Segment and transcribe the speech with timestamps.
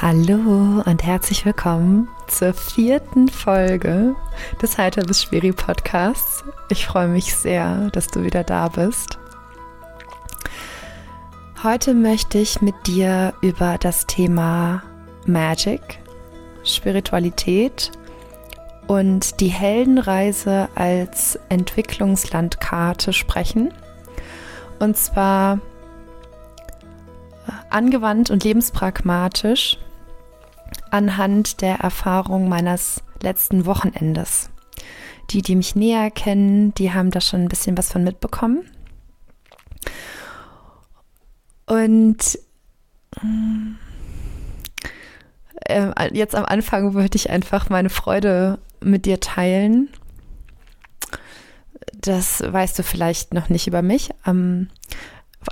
[0.00, 4.14] Hallo und herzlich willkommen zur vierten Folge
[4.62, 6.44] des Heiter bis Schweri Podcasts.
[6.68, 9.18] Ich freue mich sehr, dass du wieder da bist.
[11.64, 14.84] Heute möchte ich mit dir über das Thema
[15.26, 15.98] Magic,
[16.62, 17.90] Spiritualität
[18.86, 23.74] und die Heldenreise als Entwicklungslandkarte sprechen.
[24.78, 25.58] Und zwar
[27.68, 29.76] angewandt und lebenspragmatisch
[30.90, 34.50] anhand der Erfahrung meines letzten Wochenendes.
[35.30, 38.64] Die, die mich näher kennen, die haben da schon ein bisschen was von mitbekommen.
[41.66, 42.38] Und
[45.66, 49.90] äh, jetzt am Anfang würde ich einfach meine Freude mit dir teilen.
[51.92, 54.10] Das weißt du vielleicht noch nicht über mich.
[54.26, 54.68] Ähm,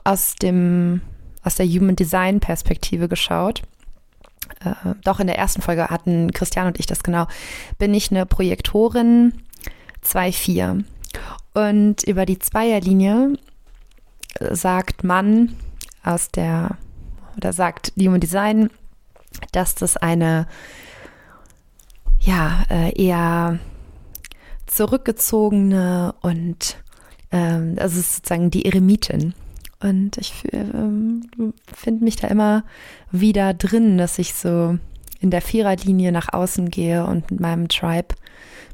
[0.05, 1.03] aus dem
[1.43, 3.62] aus der Human Design Perspektive geschaut
[4.64, 7.27] äh, doch in der ersten Folge hatten Christian und ich das genau,
[7.78, 9.33] bin ich eine Projektorin?
[10.05, 10.84] 2-4.
[11.55, 13.38] Und über die Zweierlinie
[14.50, 15.56] sagt man
[16.05, 16.77] aus der,
[17.36, 18.70] oder sagt Human Design,
[19.53, 20.47] dass das eine,
[22.20, 23.58] ja, äh, eher
[24.66, 26.77] zurückgezogene und
[27.31, 29.34] ähm, also sozusagen die Eremitin
[29.87, 31.23] und ich ähm,
[31.73, 32.65] finde mich da immer
[33.12, 34.78] wieder drin, dass ich so
[35.20, 38.15] in der Viererlinie nach außen gehe und mit meinem Tribe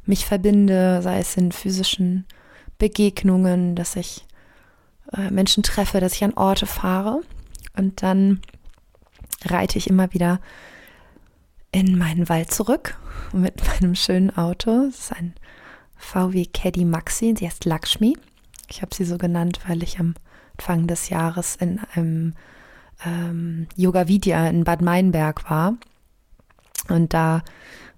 [0.06, 2.24] mich verbinde, sei es in physischen
[2.78, 4.26] Begegnungen, dass ich
[5.12, 7.20] äh, Menschen treffe, dass ich an Orte fahre.
[7.76, 8.40] Und dann
[9.44, 10.40] reite ich immer wieder
[11.72, 12.98] in meinen Wald zurück
[13.32, 14.86] mit meinem schönen Auto.
[14.88, 15.34] Es ist ein
[15.96, 18.16] VW Caddy Maxi, sie heißt Lakshmi.
[18.68, 20.14] Ich habe sie so genannt, weil ich am
[20.62, 22.34] Anfang des Jahres in einem
[23.04, 25.74] ähm, Yoga Vidya in Bad Meinberg war.
[26.88, 27.42] Und da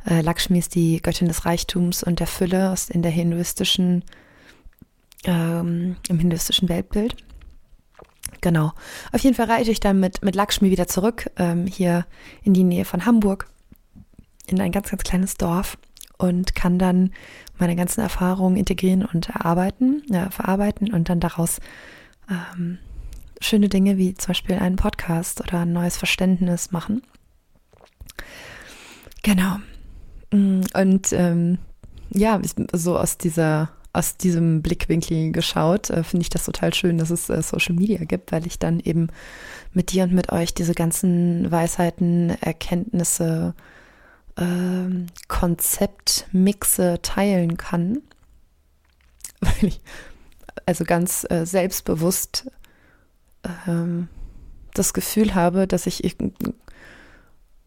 [0.06, 4.02] äh, Lakshmi ist die Göttin des Reichtums und der Fülle aus, in der hinduistischen,
[5.24, 7.16] ähm, im hinduistischen Weltbild.
[8.40, 8.72] Genau.
[9.12, 12.06] Auf jeden Fall reite ich dann mit, mit Lakshmi wieder zurück, ähm, hier
[12.44, 13.50] in die Nähe von Hamburg,
[14.46, 15.76] in ein ganz, ganz kleines Dorf
[16.16, 17.10] und kann dann
[17.58, 21.60] meine ganzen Erfahrungen integrieren und erarbeiten, äh, verarbeiten und dann daraus
[22.30, 22.78] ähm,
[23.40, 27.02] schöne Dinge wie zum Beispiel einen Podcast oder ein neues Verständnis machen.
[29.22, 29.56] Genau.
[30.32, 31.58] Mm, und ähm,
[32.10, 32.40] ja,
[32.72, 37.30] so aus dieser aus diesem Blickwinkel geschaut, äh, finde ich das total schön, dass es
[37.30, 39.08] äh, Social Media gibt, weil ich dann eben
[39.72, 43.54] mit dir und mit euch diese ganzen Weisheiten, Erkenntnisse,
[44.36, 48.02] äh, Konzeptmixe teilen kann.
[49.40, 49.80] Weil ich
[50.66, 52.50] also ganz äh, selbstbewusst
[53.66, 54.08] ähm,
[54.72, 56.16] das Gefühl habe, dass ich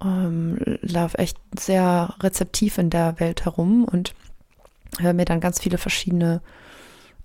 [0.02, 4.14] ähm, laufe echt sehr rezeptiv in der Welt herum und
[5.00, 6.42] höre mir dann ganz viele verschiedene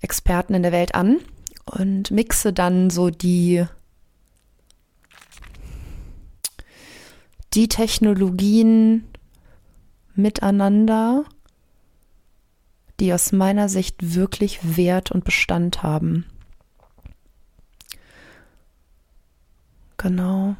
[0.01, 1.19] Experten in der Welt an
[1.65, 3.65] und mixe dann so die
[7.53, 9.07] die Technologien
[10.15, 11.23] miteinander
[12.99, 16.25] die aus meiner Sicht wirklich Wert und Bestand haben.
[19.97, 20.55] Genau.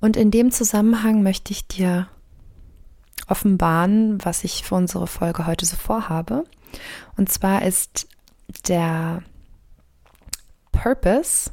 [0.00, 2.08] Und in dem Zusammenhang möchte ich dir
[3.28, 6.44] offenbaren, was ich für unsere Folge heute so vorhabe.
[7.16, 8.08] Und zwar ist
[8.66, 9.22] der
[10.72, 11.50] Purpose,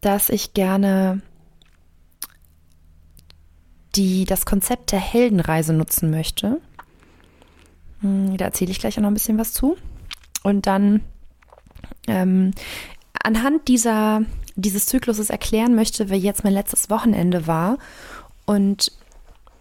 [0.00, 1.20] dass ich gerne
[3.96, 6.60] die, das Konzept der Heldenreise nutzen möchte
[8.04, 9.76] da erzähle ich gleich auch noch ein bisschen was zu.
[10.42, 11.00] Und dann
[12.06, 12.52] ähm,
[13.22, 14.22] anhand dieser,
[14.56, 17.78] dieses Zykluses erklären möchte, wie jetzt mein letztes Wochenende war
[18.44, 18.92] und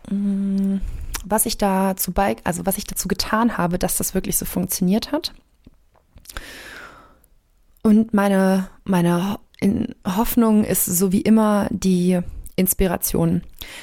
[0.09, 0.81] mh, hm,
[1.25, 5.13] was ich dazu bei, also was ich dazu getan habe, dass das wirklich so funktioniert
[5.13, 5.33] hat.
[7.81, 9.39] Und meine, meine
[10.05, 12.19] Hoffnung ist so wie immer die
[12.55, 13.41] Inspiration.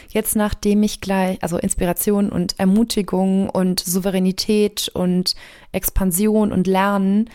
[0.09, 5.35] Jetzt, nachdem ich gleich, also Inspiration und Ermutigung und Souveränität und
[5.73, 7.31] Expansion und Lernen,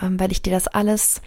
[0.00, 1.20] ähm, weil ich dir das alles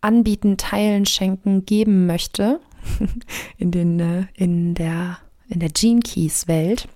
[0.00, 2.60] anbieten, teilen, schenken, geben möchte
[3.58, 5.18] in den, äh, in der,
[5.48, 6.88] in der Gene Keys Welt,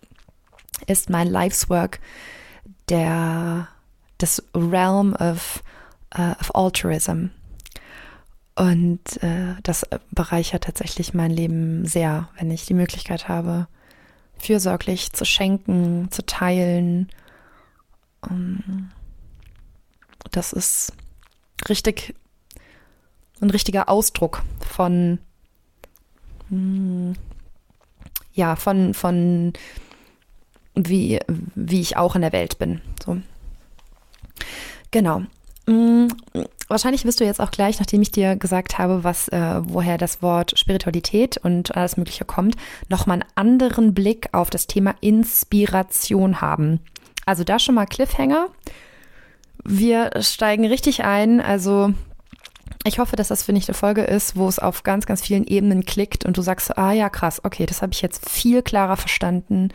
[0.87, 2.01] ist mein Life's Work
[2.89, 3.69] der,
[4.19, 5.63] das Realm of,
[6.17, 7.31] uh, of Altruism.
[8.59, 13.69] Und äh, das bereichert tatsächlich mein Leben sehr, wenn ich die Möglichkeit habe,
[14.37, 17.09] fürsorglich zu schenken, zu teilen.
[18.21, 18.91] Um,
[20.33, 20.93] das ist
[21.69, 22.17] richtig
[23.41, 25.21] ein richtiger Ausdruck von
[26.49, 27.15] hm,
[28.33, 29.53] ja, von, von
[30.75, 31.21] wie,
[31.55, 32.81] wie ich auch in der Welt bin.
[33.05, 33.19] So.
[34.91, 35.23] Genau.
[35.69, 36.09] Hm,
[36.69, 40.23] wahrscheinlich wirst du jetzt auch gleich, nachdem ich dir gesagt habe, was, äh, woher das
[40.23, 42.57] Wort Spiritualität und alles Mögliche kommt,
[42.89, 46.81] nochmal einen anderen Blick auf das Thema Inspiration haben.
[47.27, 48.47] Also da schon mal Cliffhanger.
[49.63, 51.43] Wir steigen richtig ein.
[51.43, 51.93] Also
[52.85, 55.47] ich hoffe, dass das für dich eine Folge ist, wo es auf ganz, ganz vielen
[55.47, 58.97] Ebenen klickt und du sagst, ah ja, krass, okay, das habe ich jetzt viel klarer
[58.97, 59.69] verstanden.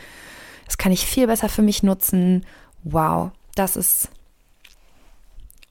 [0.65, 2.47] Das kann ich viel besser für mich nutzen.
[2.83, 4.09] Wow, das ist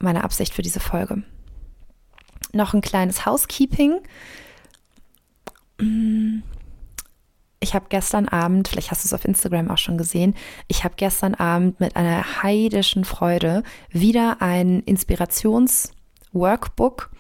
[0.03, 1.23] meine Absicht für diese Folge.
[2.53, 4.01] Noch ein kleines Housekeeping.
[7.61, 10.35] Ich habe gestern Abend, vielleicht hast du es auf Instagram auch schon gesehen,
[10.69, 17.11] ich habe gestern Abend mit einer heidischen Freude wieder ein Inspirations-Workbook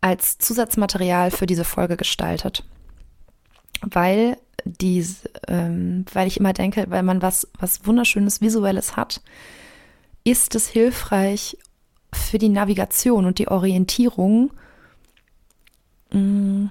[0.00, 2.64] als Zusatzmaterial für diese Folge gestaltet.
[3.82, 9.20] Weil dies, ähm, weil ich immer denke, weil man was, was wunderschönes Visuelles hat,
[10.24, 11.56] ist es hilfreich
[12.16, 14.52] für die Navigation und die Orientierung.
[16.12, 16.66] Mm.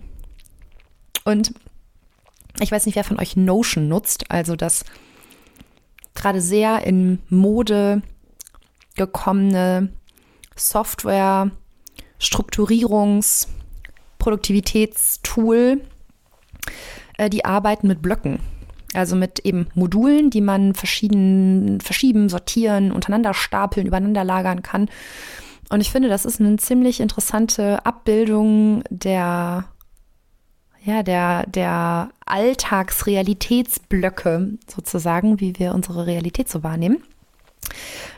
[1.24, 1.54] Und
[2.60, 4.86] ich weiß nicht, wer von euch Notion nutzt, also das
[6.14, 8.02] gerade sehr in Mode
[8.96, 9.90] gekommene
[10.56, 11.52] Software,
[12.20, 13.48] Strukturierungs-,
[14.20, 15.82] Produktivitätstool,
[17.18, 18.40] äh, die arbeiten mit Blöcken.
[18.96, 24.90] Also mit eben Modulen, die man verschieden, verschieben, sortieren, untereinander stapeln, übereinander lagern kann.
[25.70, 29.66] Und ich finde, das ist eine ziemlich interessante Abbildung der,
[30.84, 37.04] ja, der, der Alltagsrealitätsblöcke sozusagen, wie wir unsere Realität so wahrnehmen.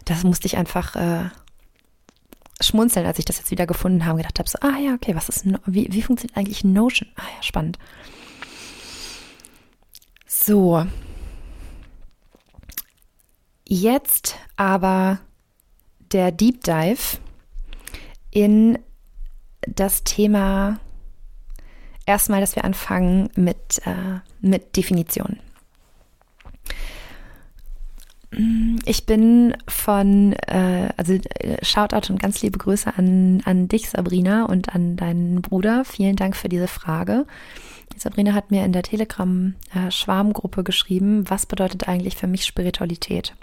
[0.05, 1.29] Das musste ich einfach äh,
[2.61, 5.29] schmunzeln, als ich das jetzt wieder gefunden habe, gedacht habe, so, ah ja, okay, was
[5.29, 7.09] ist, wie, wie funktioniert eigentlich Notion?
[7.15, 7.77] Ah ja, spannend.
[10.27, 10.85] So.
[13.65, 15.19] Jetzt aber
[16.11, 17.17] der Deep Dive
[18.31, 18.77] in
[19.61, 20.79] das Thema
[22.05, 25.39] erstmal, dass wir anfangen mit, äh, mit Definitionen.
[28.85, 34.45] Ich bin von, äh, also äh, Shoutout und ganz liebe Grüße an, an dich, Sabrina,
[34.45, 35.85] und an deinen Bruder.
[35.85, 37.25] Vielen Dank für diese Frage.
[37.97, 43.35] Sabrina hat mir in der Telegram-Schwarmgruppe geschrieben, was bedeutet eigentlich für mich Spiritualität?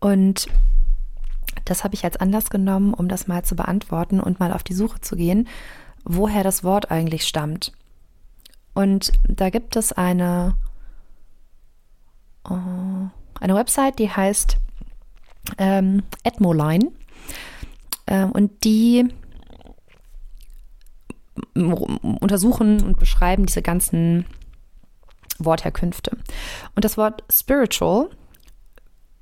[0.00, 0.48] Und
[1.64, 4.74] das habe ich als Anlass genommen, um das mal zu beantworten und mal auf die
[4.74, 5.48] Suche zu gehen,
[6.04, 7.72] woher das Wort eigentlich stammt.
[8.74, 10.54] Und da gibt es eine,
[12.48, 13.08] oh,
[13.40, 14.56] eine Website, die heißt
[15.58, 16.90] ähm, Etmoline.
[18.06, 19.08] Ähm, und die
[21.54, 24.26] untersuchen und beschreiben diese ganzen
[25.38, 26.16] Wortherkünfte.
[26.74, 28.10] Und das Wort spiritual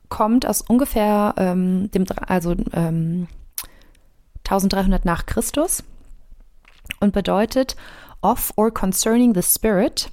[0.08, 3.28] kommt aus ungefähr ähm, dem, also ähm,
[4.44, 5.84] 1300 nach Christus
[6.98, 7.76] und bedeutet
[8.22, 10.10] of or concerning the spirit,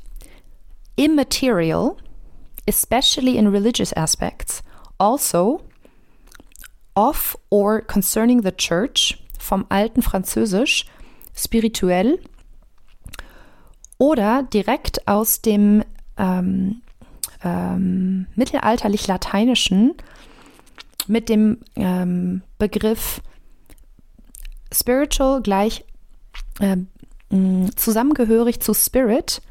[0.96, 1.98] immaterial,
[2.68, 4.62] especially in religious aspects,
[5.00, 5.62] also
[6.96, 10.86] of or concerning the church, vom alten Französisch
[11.38, 12.20] spirituell
[13.98, 15.84] oder direkt aus dem
[16.18, 16.82] ähm,
[17.44, 19.96] ähm, mittelalterlich-lateinischen
[21.08, 23.22] mit dem ähm, Begriff
[24.74, 25.86] spiritual gleich
[26.60, 26.78] äh,
[27.76, 29.42] zusammengehörig zu Spirit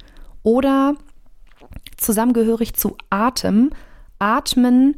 [0.42, 0.94] oder
[1.96, 3.70] zusammengehörig zu Atem,
[4.18, 4.96] Atmen,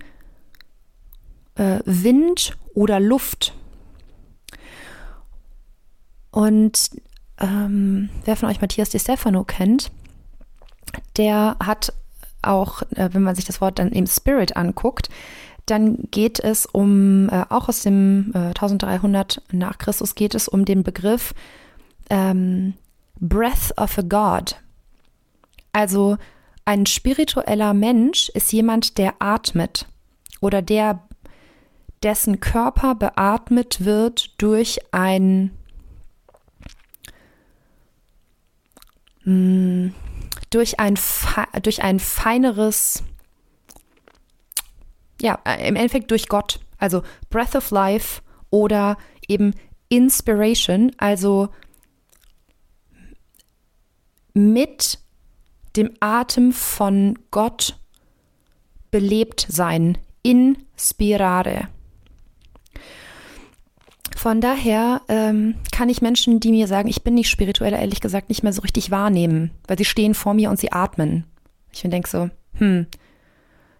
[1.55, 3.55] äh, Wind oder Luft.
[6.39, 6.91] Und
[7.41, 9.91] ähm, wer von euch Matthias Di Stefano kennt,
[11.17, 11.93] der hat
[12.43, 15.09] auch, äh, wenn man sich das Wort dann im Spirit anguckt,
[15.67, 20.65] dann geht es um, äh, auch aus dem äh, 1300 nach Christus geht es um
[20.65, 21.35] den Begriff
[22.09, 22.75] ähm,
[23.19, 24.61] Breath of a God.
[25.73, 26.19] Also
[26.65, 29.87] ein spiritueller Mensch ist jemand, der atmet
[30.41, 31.03] oder der
[32.05, 35.51] dessen Körper beatmet wird durch ein
[39.29, 39.93] mh,
[40.51, 40.99] durch ein,
[41.63, 43.05] durch ein feineres,
[45.21, 49.55] ja, im Endeffekt durch Gott, also Breath of Life oder eben
[49.89, 51.49] Inspiration, also
[54.33, 54.99] mit
[55.77, 57.79] dem Atem von Gott
[58.91, 61.69] belebt sein, inspirare.
[64.19, 68.31] Von daher ähm, kann ich Menschen, die mir sagen, ich bin nicht spirituell, ehrlich gesagt
[68.31, 71.23] nicht mehr so richtig wahrnehmen, weil sie stehen vor mir und sie atmen.
[71.71, 72.89] Ich denke so, hm,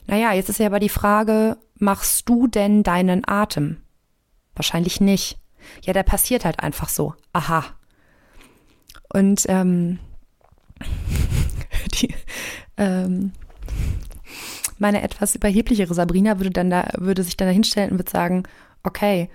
[0.07, 3.79] naja, jetzt ist ja aber die Frage, machst du denn deinen Atem?
[4.55, 5.41] Wahrscheinlich nicht.
[5.83, 7.15] Ja, der passiert halt einfach so.
[7.33, 7.65] Aha.
[9.13, 9.99] Und ähm,
[11.95, 12.15] die,
[12.77, 13.33] ähm,
[14.79, 18.45] meine etwas überheblichere Sabrina würde dann da, würde sich dann da hinstellen und würde sagen,
[18.85, 19.29] okay,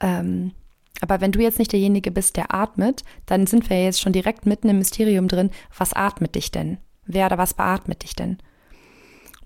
[0.00, 0.52] ähm,
[1.00, 4.46] aber wenn du jetzt nicht derjenige bist, der atmet, dann sind wir jetzt schon direkt
[4.46, 5.50] mitten im Mysterium drin.
[5.76, 6.78] Was atmet dich denn?
[7.04, 8.38] Wer oder was beatmet dich denn?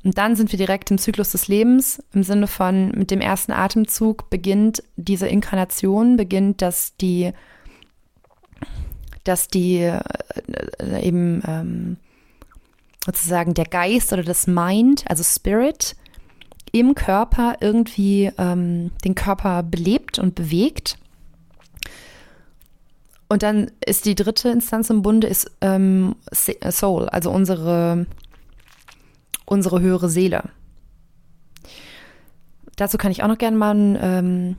[0.04, 3.52] Und dann sind wir direkt im Zyklus des Lebens, im Sinne von mit dem ersten
[3.52, 7.32] Atemzug beginnt diese Inkarnation, beginnt, dass die,
[9.24, 10.00] dass die äh,
[11.02, 11.96] eben ähm,
[13.04, 15.96] sozusagen der Geist oder das Mind, also Spirit,
[16.72, 20.98] im Körper irgendwie ähm, den Körper belebt und bewegt.
[23.28, 28.06] Und dann ist die dritte Instanz im Bunde ist ähm, Soul, also unsere,
[29.44, 30.44] unsere höhere Seele.
[32.76, 34.56] Dazu kann ich auch noch gerne mal einen, ähm,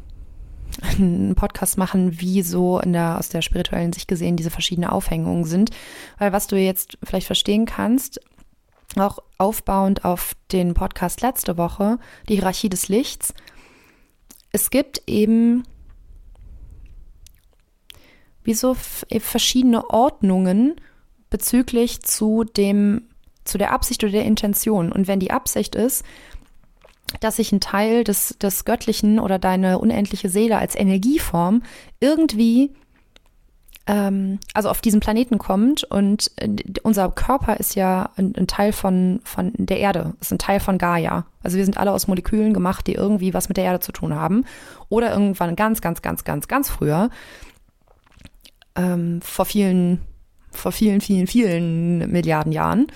[0.84, 5.72] einen Podcast machen, wie so der, aus der spirituellen Sicht gesehen diese verschiedenen Aufhängungen sind.
[6.20, 8.20] Weil was du jetzt vielleicht verstehen kannst,
[8.98, 13.34] auch aufbauend auf den Podcast letzte Woche, die Hierarchie des Lichts.
[14.52, 15.64] Es gibt eben
[18.44, 18.76] wie so
[19.10, 20.76] äh, verschiedene Ordnungen
[21.30, 23.04] bezüglich zu dem,
[23.44, 24.92] zu der Absicht oder der Intention.
[24.92, 26.04] Und wenn die Absicht ist,
[27.20, 31.64] dass sich ein Teil des, des Göttlichen oder deine unendliche Seele als Energieform
[32.00, 32.72] irgendwie
[33.90, 36.48] ähm, also auf diesen Planeten kommt und äh,
[36.84, 40.78] unser Körper ist ja ein, ein, Teil von, von der Erde, ist ein Teil von
[40.78, 41.26] Gaia.
[41.42, 44.14] Also wir sind alle aus Molekülen gemacht, die irgendwie was mit der Erde zu tun
[44.14, 44.46] haben.
[44.90, 47.10] Oder irgendwann ganz, ganz, ganz, ganz, ganz früher,
[48.76, 50.02] ähm, vor vielen,
[50.52, 52.92] vor vielen, vielen, vielen Milliarden Jahren,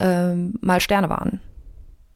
[0.00, 1.40] ähm, mal Sterne waren.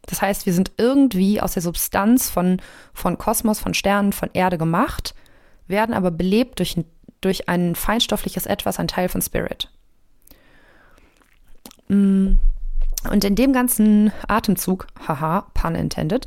[0.06, 2.60] Das heißt, wir sind irgendwie aus der Substanz von,
[2.92, 5.14] von Kosmos, von Sternen, von Erde gemacht,
[5.68, 6.86] werden aber belebt durch ein
[7.26, 9.68] durch ein feinstoffliches Etwas ein Teil von Spirit.
[11.88, 12.34] Mm.
[13.10, 16.26] Und in dem ganzen Atemzug, haha, pun intended,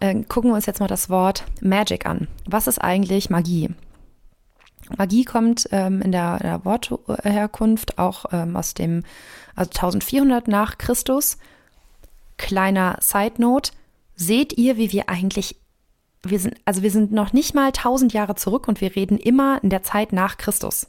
[0.00, 2.28] äh, gucken wir uns jetzt mal das Wort Magic an.
[2.46, 3.70] Was ist eigentlich Magie?
[4.96, 9.04] Magie kommt ähm, in, der, in, der, Wortherkunft auch ähm, aus dem
[9.54, 11.36] also 1400 nach Christus.
[12.36, 13.72] Kleiner Side Note:
[14.16, 15.56] Seht ihr, wie wir eigentlich
[16.22, 19.62] wir sind, also wir sind noch nicht mal tausend Jahre zurück und wir reden immer
[19.62, 20.88] in der Zeit nach Christus.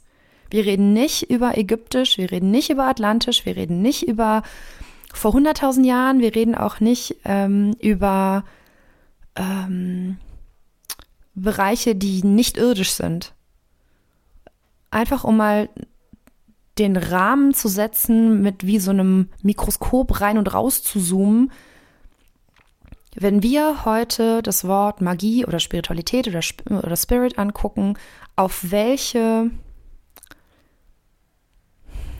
[0.50, 4.42] Wir reden nicht über Ägyptisch, wir reden nicht über Atlantisch, wir reden nicht über
[5.12, 8.44] vor hunderttausend Jahren, wir reden auch nicht ähm, über
[9.36, 10.18] ähm,
[11.34, 13.32] Bereiche, die nicht irdisch sind.
[14.90, 15.68] Einfach um mal
[16.78, 21.52] den Rahmen zu setzen, mit wie so einem Mikroskop rein und raus zu zoomen,
[23.14, 26.40] wenn wir heute das Wort Magie oder Spiritualität oder,
[26.84, 27.96] oder Spirit angucken,
[28.36, 29.50] auf welche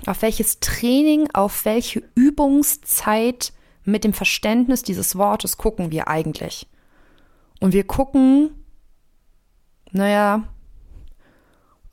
[0.07, 3.53] auf welches Training, auf welche Übungszeit
[3.85, 6.67] mit dem Verständnis dieses Wortes gucken wir eigentlich?
[7.61, 8.51] Und wir gucken,
[9.93, 10.45] naja,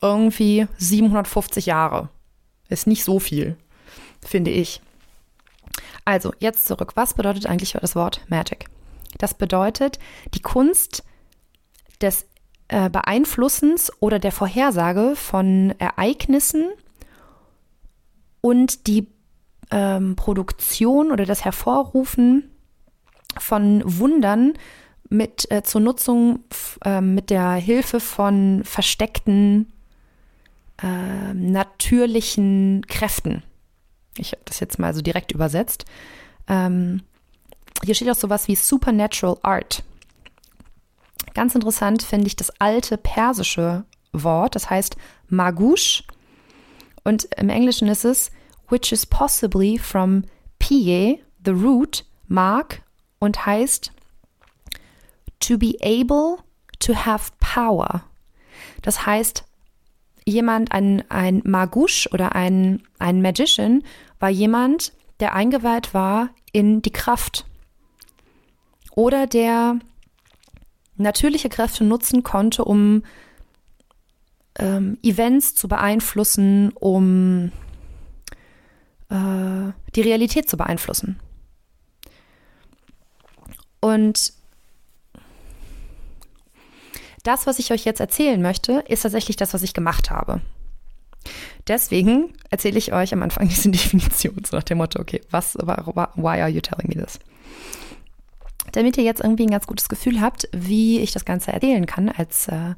[0.02, 2.10] irgendwie 750 Jahre.
[2.68, 3.58] Ist nicht so viel,
[4.26, 4.82] finde ich.
[6.04, 6.94] Also, jetzt zurück.
[6.96, 8.66] Was bedeutet eigentlich das Wort Magic?
[9.18, 10.00] Das bedeutet,
[10.34, 11.04] die Kunst
[12.02, 12.26] des
[12.68, 16.70] äh, Beeinflussens oder der Vorhersage von Ereignissen
[18.42, 19.08] und die
[19.70, 22.50] ähm, Produktion oder das Hervorrufen
[23.38, 24.54] von Wundern
[25.10, 26.44] mit äh, zur Nutzung
[26.86, 29.72] äh, mit der Hilfe von versteckten
[30.82, 33.44] äh, natürlichen Kräften.
[34.18, 35.86] Ich habe das jetzt mal so direkt übersetzt.
[36.48, 37.02] Ähm,
[37.84, 39.84] hier steht auch sowas wie Supernatural Art.
[41.34, 44.98] Ganz interessant finde ich das alte persische Wort, das heißt
[45.30, 46.04] Magush.
[47.04, 48.32] Und im Englischen ist es,
[48.70, 50.24] which is possibly from
[50.60, 52.84] pie, the root, mag,
[53.20, 53.92] und heißt
[55.40, 56.38] to be able
[56.80, 58.04] to have power.
[58.82, 59.46] Das heißt,
[60.26, 63.84] jemand, ein, ein Magush oder ein, ein Magician,
[64.20, 67.46] war jemand, der eingeweiht war in die Kraft
[68.96, 69.80] oder der
[70.98, 73.04] natürliche Kräfte nutzen konnte, um
[74.58, 77.52] ähm, Events zu beeinflussen, um
[79.10, 81.20] äh, die Realität zu beeinflussen.
[83.80, 84.34] Und
[87.24, 90.42] das, was ich euch jetzt erzählen möchte, ist tatsächlich das, was ich gemacht habe.
[91.68, 96.42] Deswegen erzähle ich euch am Anfang diese Definition, so nach dem Motto, okay, was, why
[96.42, 97.20] are you telling me this?
[98.72, 102.10] Damit ihr jetzt irgendwie ein ganz gutes Gefühl habt, wie ich das Ganze erzählen kann
[102.10, 102.76] als, äh,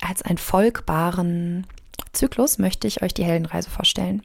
[0.00, 1.66] als einen folgbaren
[2.12, 4.22] Zyklus, möchte ich euch die Heldenreise vorstellen.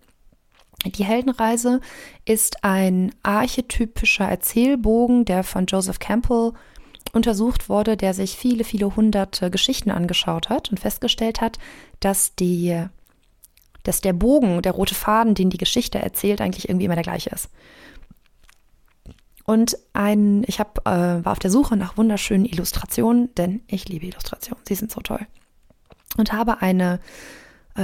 [0.85, 1.81] Die Heldenreise
[2.25, 6.53] ist ein archetypischer Erzählbogen, der von Joseph Campbell
[7.13, 11.57] untersucht wurde, der sich viele, viele hunderte Geschichten angeschaut hat und festgestellt hat,
[11.99, 12.85] dass die,
[13.83, 17.29] dass der Bogen, der rote Faden, den die Geschichte erzählt, eigentlich irgendwie immer der gleiche
[17.29, 17.49] ist.
[19.45, 24.07] Und ein, ich hab, äh, war auf der Suche nach wunderschönen Illustrationen, denn ich liebe
[24.07, 25.25] Illustrationen, sie sind so toll.
[26.17, 26.99] Und habe eine
[27.75, 27.81] äh,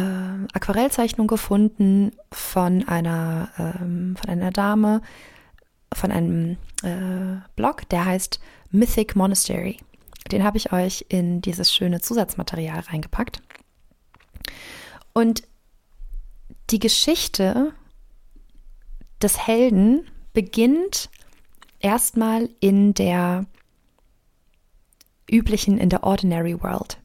[0.53, 5.01] Aquarellzeichnung gefunden von einer, ähm, von einer Dame,
[5.93, 8.39] von einem äh, Blog, der heißt
[8.71, 9.77] Mythic Monastery.
[10.31, 13.41] Den habe ich euch in dieses schöne Zusatzmaterial reingepackt.
[15.13, 15.43] Und
[16.69, 17.73] die Geschichte
[19.21, 21.09] des Helden beginnt
[21.81, 23.45] erstmal in der
[25.29, 26.97] üblichen, in der Ordinary World.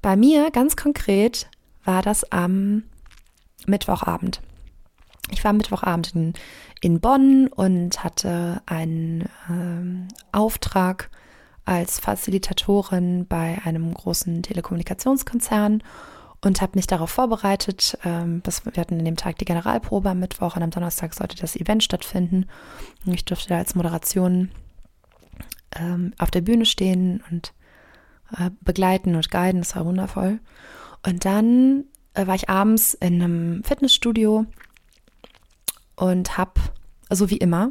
[0.00, 1.48] Bei mir ganz konkret
[1.84, 2.84] war das am
[3.66, 4.40] Mittwochabend.
[5.30, 6.32] Ich war Mittwochabend in,
[6.80, 11.10] in Bonn und hatte einen ähm, Auftrag
[11.64, 15.82] als Facilitatorin bei einem großen Telekommunikationskonzern
[16.44, 17.96] und habe mich darauf vorbereitet.
[18.04, 21.56] Ähm, wir hatten an dem Tag die Generalprobe am Mittwoch und am Donnerstag sollte das
[21.56, 22.46] Event stattfinden.
[23.06, 24.50] Und ich durfte da als Moderation
[25.76, 27.52] ähm, auf der Bühne stehen und
[28.36, 29.60] äh, begleiten und guiden.
[29.60, 30.40] Das war wundervoll.
[31.06, 31.84] Und dann
[32.14, 34.46] äh, war ich abends in einem Fitnessstudio
[35.94, 36.60] und habe,
[37.10, 37.70] so wie immer,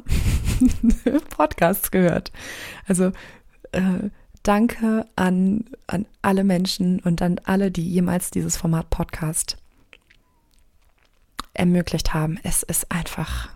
[1.36, 2.32] Podcasts gehört.
[2.88, 3.12] Also
[3.74, 4.10] äh,
[4.44, 9.58] danke an, an alle Menschen und an alle, die jemals dieses Format Podcast
[11.54, 12.40] ermöglicht haben.
[12.44, 13.50] Es ist einfach,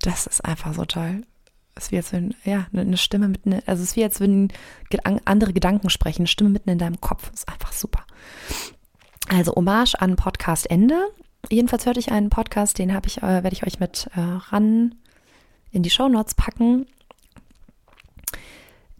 [0.00, 1.22] das ist einfach so toll.
[1.76, 4.52] Es ist wie jetzt, wenn, ja, eine Stimme mitten, also es ist wie jetzt, wenn
[5.24, 7.32] andere Gedanken sprechen, eine Stimme mitten in deinem Kopf.
[7.32, 8.04] Ist einfach super.
[9.28, 11.08] Also Hommage an Podcast Ende.
[11.50, 14.94] Jedenfalls hörte ich einen Podcast, den habe ich, äh, werde ich euch mit äh, ran
[15.70, 16.86] in die Show Notes packen.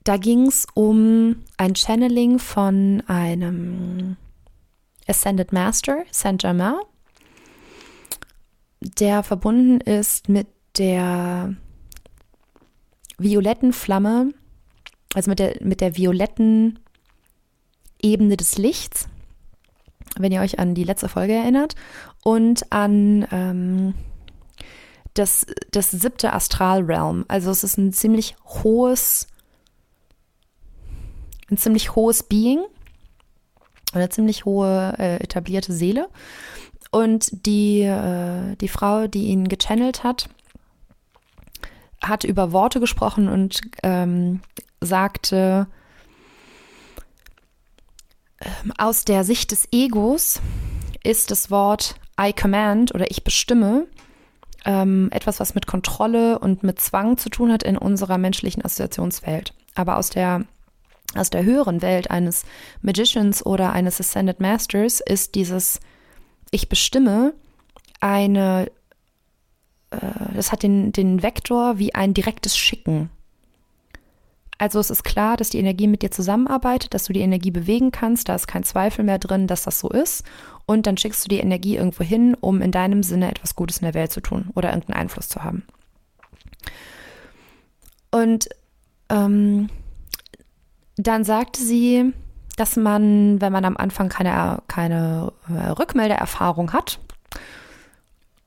[0.05, 4.17] Da ging es um ein Channeling von einem
[5.07, 6.79] Ascended Master, Saint Germain,
[8.81, 11.57] der verbunden ist mit der
[13.19, 14.33] violetten Flamme,
[15.14, 16.79] also mit der, mit der violetten
[18.03, 19.09] Ebene des Lichts
[20.19, 21.75] wenn ihr euch an die letzte Folge erinnert,
[22.23, 23.95] und an ähm,
[25.14, 27.25] das, das siebte Astralrealm.
[27.29, 29.27] Also es ist ein ziemlich hohes,
[31.50, 32.64] ein ziemlich hohes Being,
[33.92, 36.09] eine ziemlich hohe äh, etablierte Seele.
[36.90, 40.28] Und die, äh, die Frau, die ihn gechannelt hat,
[42.00, 44.40] hat über Worte gesprochen und ähm,
[44.80, 45.66] sagte,
[48.40, 50.40] ähm, aus der Sicht des Egos
[51.02, 53.87] ist das Wort I command oder ich bestimme
[54.64, 59.52] ähm, etwas, was mit Kontrolle und mit Zwang zu tun hat in unserer menschlichen Assoziationswelt.
[59.74, 60.44] Aber aus der
[61.16, 62.44] aus der höheren Welt eines
[62.83, 65.81] Magicians oder eines Ascended Masters ist dieses
[66.50, 67.35] Ich bestimme
[68.00, 68.70] eine,
[69.90, 69.98] äh,
[70.35, 73.11] das hat den, den Vektor wie ein direktes Schicken.
[74.59, 77.90] Also es ist klar, dass die Energie mit dir zusammenarbeitet, dass du die Energie bewegen
[77.90, 80.24] kannst, da ist kein Zweifel mehr drin, dass das so ist.
[80.66, 83.85] Und dann schickst du die Energie irgendwo hin, um in deinem Sinne etwas Gutes in
[83.85, 85.64] der Welt zu tun oder irgendeinen Einfluss zu haben.
[88.11, 88.48] Und
[89.11, 89.68] ähm,
[90.96, 92.12] dann sagte sie,
[92.57, 97.00] dass man, wenn man am Anfang keine, keine äh, Rückmeldeerfahrung hat,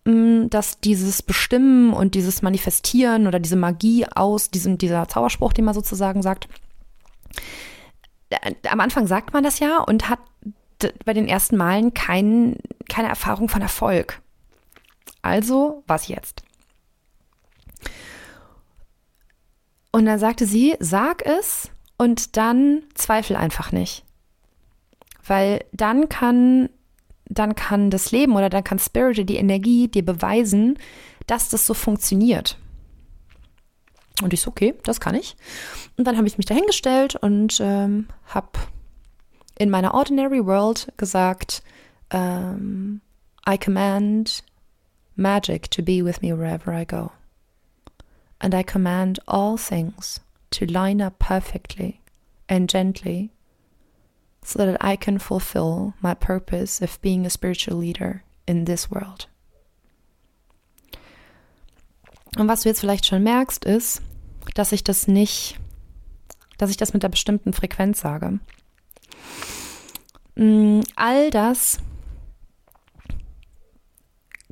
[0.05, 5.73] dass dieses Bestimmen und dieses Manifestieren oder diese Magie aus diesem, dieser Zauberspruch, den man
[5.73, 6.47] sozusagen sagt,
[8.29, 10.19] äh, am Anfang sagt man das ja und hat
[11.03, 12.57] bei den ersten Malen kein,
[12.88, 14.21] keine Erfahrung von Erfolg.
[15.21, 16.43] Also, was jetzt?
[19.91, 24.03] Und dann sagte sie, sag es und dann zweifel einfach nicht.
[25.25, 26.69] Weil dann kann
[27.29, 30.77] dann kann das Leben oder dann kann Spirit, die Energie dir beweisen,
[31.27, 32.57] dass das so funktioniert.
[34.23, 35.36] Und ich so, okay, das kann ich.
[35.97, 38.47] Und dann habe ich mich dahingestellt und ähm, habe
[39.60, 41.62] in meiner Ordinary World gesagt,
[42.10, 43.01] ähm,
[43.47, 44.43] I command
[45.15, 47.12] magic to be with me wherever I go.
[48.39, 52.01] And I command all things to line up perfectly
[52.47, 53.31] and gently
[54.43, 59.27] so that I can fulfill my purpose of being a spiritual leader in this world.
[62.38, 64.01] Und was du jetzt vielleicht schon merkst, ist,
[64.53, 65.57] dass ich das nicht,
[66.57, 68.39] dass ich das mit einer bestimmten Frequenz sage.
[70.36, 71.79] Mm, all das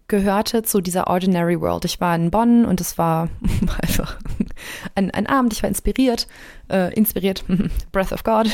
[0.08, 1.86] gehörte zu dieser Ordinary World.
[1.86, 3.30] Ich war in Bonn und es war
[3.82, 4.18] einfach
[4.96, 5.54] ein, ein Abend.
[5.54, 6.28] Ich war inspiriert,
[6.70, 7.44] äh, inspiriert,
[7.92, 8.48] Breath of God,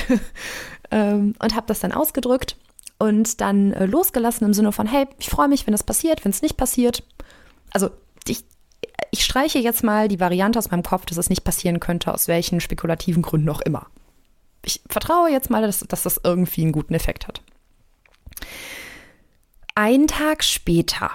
[0.91, 2.55] ähm, und habe das dann ausgedrückt
[3.01, 6.31] und dann äh, losgelassen im Sinne von, hey, ich freue mich, wenn das passiert, wenn
[6.31, 7.03] es nicht passiert.
[7.71, 7.89] Also
[8.27, 8.43] ich,
[9.09, 12.27] ich streiche jetzt mal die Variante aus meinem Kopf, dass es nicht passieren könnte, aus
[12.27, 13.87] welchen spekulativen Gründen auch immer.
[14.63, 17.41] Ich vertraue jetzt mal, dass, dass das irgendwie einen guten Effekt hat.
[19.73, 21.11] Ein Tag später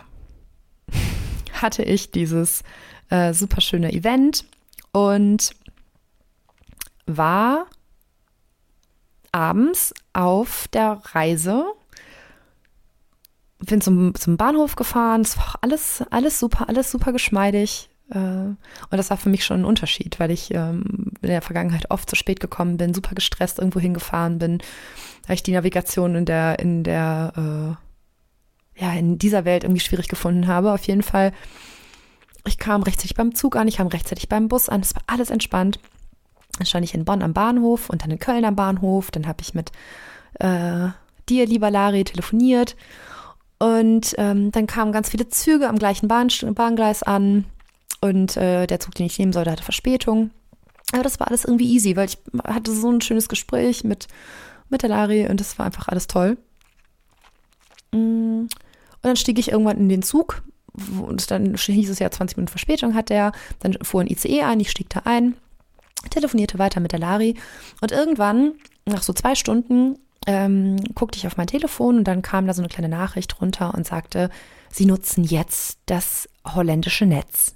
[1.52, 2.64] hatte ich dieses
[3.10, 4.44] äh, super schöne Event
[4.96, 5.50] und
[7.04, 7.66] war
[9.30, 11.66] abends auf der Reise.
[13.58, 15.20] Bin zum, zum Bahnhof gefahren.
[15.20, 17.90] Es war alles, alles super, alles super geschmeidig.
[18.08, 18.56] Äh, und
[18.90, 22.16] das war für mich schon ein Unterschied, weil ich ähm, in der Vergangenheit oft zu
[22.16, 24.62] spät gekommen bin, super gestresst irgendwo hingefahren bin,
[25.26, 27.76] weil ich die Navigation in der, in der,
[28.78, 30.72] äh, ja, in dieser Welt irgendwie schwierig gefunden habe.
[30.72, 31.34] Auf jeden Fall,
[32.46, 35.30] ich kam rechtzeitig beim Zug an, ich kam rechtzeitig beim Bus an, es war alles
[35.30, 35.78] entspannt.
[36.58, 39.10] Dann stand ich in Bonn am Bahnhof und dann in Köln am Bahnhof.
[39.10, 39.72] Dann habe ich mit
[40.34, 40.88] äh,
[41.28, 42.76] dir, lieber Lari, telefoniert.
[43.58, 47.44] Und ähm, dann kamen ganz viele Züge am gleichen Bahn, Bahngleis an.
[48.00, 50.30] Und äh, der Zug, den ich nehmen sollte, hatte Verspätung.
[50.92, 54.06] Aber das war alles irgendwie easy, weil ich hatte so ein schönes Gespräch mit,
[54.68, 56.38] mit der Lari und das war einfach alles toll.
[57.92, 58.46] Mm.
[58.46, 58.50] Und
[59.02, 60.42] dann stieg ich irgendwann in den Zug
[61.00, 63.32] und dann hieß es ja 20 Minuten Verspätung hat der.
[63.60, 65.34] Dann fuhr ein ICE ein, ich stieg da ein
[66.10, 67.36] telefonierte weiter mit der Lari
[67.80, 68.52] und irgendwann,
[68.84, 72.62] nach so zwei Stunden, ähm, guckte ich auf mein Telefon und dann kam da so
[72.62, 74.30] eine kleine Nachricht runter und sagte,
[74.70, 77.54] sie nutzen jetzt das holländische Netz.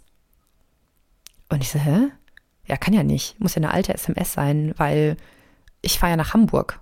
[1.48, 2.09] Und ich so, hä?
[2.66, 3.40] Ja, kann ja nicht.
[3.40, 5.16] Muss ja eine alte SMS sein, weil
[5.83, 6.78] ich fahre ja nach Hamburg.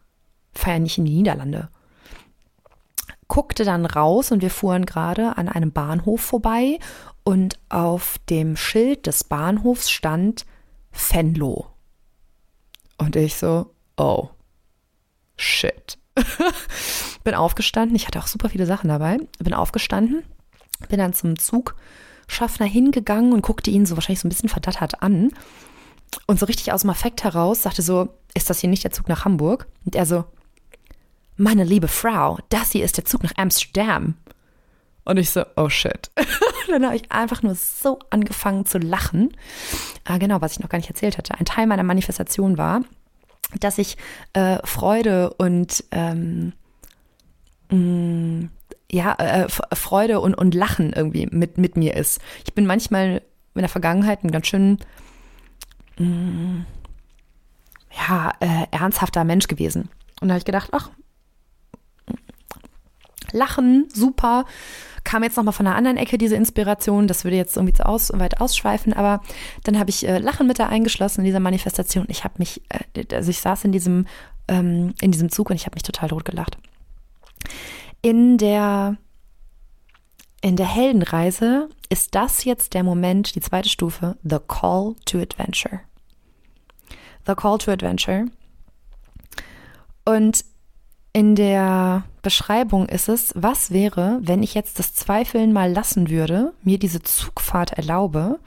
[0.52, 1.70] Fahre ja nicht in die Niederlande.
[3.28, 6.78] Guckte dann raus und wir fuhren gerade an einem Bahnhof vorbei
[7.24, 10.46] und auf dem Schild des Bahnhofs stand
[10.90, 11.66] Fenlo.
[12.96, 14.30] Und ich so, oh,
[15.36, 15.98] shit.
[17.24, 20.24] bin aufgestanden, ich hatte auch super viele Sachen dabei, bin aufgestanden,
[20.88, 25.30] bin dann zum Zugschaffner hingegangen und guckte ihn so wahrscheinlich so ein bisschen verdattert an.
[26.26, 29.08] Und so richtig aus dem Affekt heraus sagte so, ist das hier nicht der Zug
[29.08, 29.66] nach Hamburg?
[29.84, 30.24] Und er so,
[31.38, 34.14] meine liebe Frau, das hier ist der Zug nach Amsterdam.
[35.04, 36.10] Und ich so, oh shit.
[36.68, 39.34] dann habe ich einfach nur so angefangen zu lachen.
[40.04, 41.34] Ah, genau, was ich noch gar nicht erzählt hatte.
[41.38, 42.82] Ein Teil meiner Manifestation war,
[43.58, 43.96] dass ich
[44.34, 46.52] äh, Freude und ähm,
[47.70, 48.50] mh, mm,
[48.90, 52.20] ja, äh, Freude und, und Lachen irgendwie mit, mit mir ist.
[52.44, 53.22] Ich bin manchmal
[53.54, 54.78] in der Vergangenheit ein ganz schön
[55.98, 56.66] mh, mm,
[58.08, 59.88] ja, äh, ernsthafter Mensch gewesen.
[60.20, 60.90] Und da habe ich gedacht, ach,
[63.32, 64.44] Lachen, super
[65.08, 67.06] kam jetzt nochmal von einer anderen Ecke diese Inspiration.
[67.06, 69.22] Das würde jetzt irgendwie zu aus, weit ausschweifen, aber
[69.64, 72.04] dann habe ich äh, Lachen mit da eingeschlossen in dieser Manifestation.
[72.08, 74.06] Ich habe mich, äh, also ich saß in diesem,
[74.48, 76.58] ähm, in diesem Zug und ich habe mich total tot gelacht.
[78.02, 78.98] In der,
[80.42, 85.80] in der Heldenreise ist das jetzt der Moment, die zweite Stufe, The Call to Adventure.
[87.26, 88.26] The Call to Adventure.
[90.04, 90.44] Und
[91.18, 96.54] in der Beschreibung ist es, was wäre, wenn ich jetzt das Zweifeln mal lassen würde,
[96.62, 98.38] mir diese Zugfahrt erlaube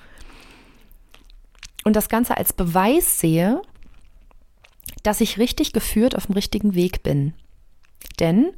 [1.84, 3.62] und das Ganze als Beweis sehe,
[5.03, 7.34] dass ich richtig geführt auf dem richtigen Weg bin.
[8.21, 8.51] Denn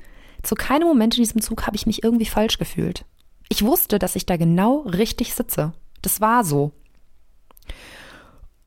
[0.43, 3.05] zu keinem Moment in diesem Zug habe ich mich irgendwie falsch gefühlt.
[3.49, 5.73] Ich wusste, dass ich da genau richtig sitze.
[6.03, 6.71] Das war so.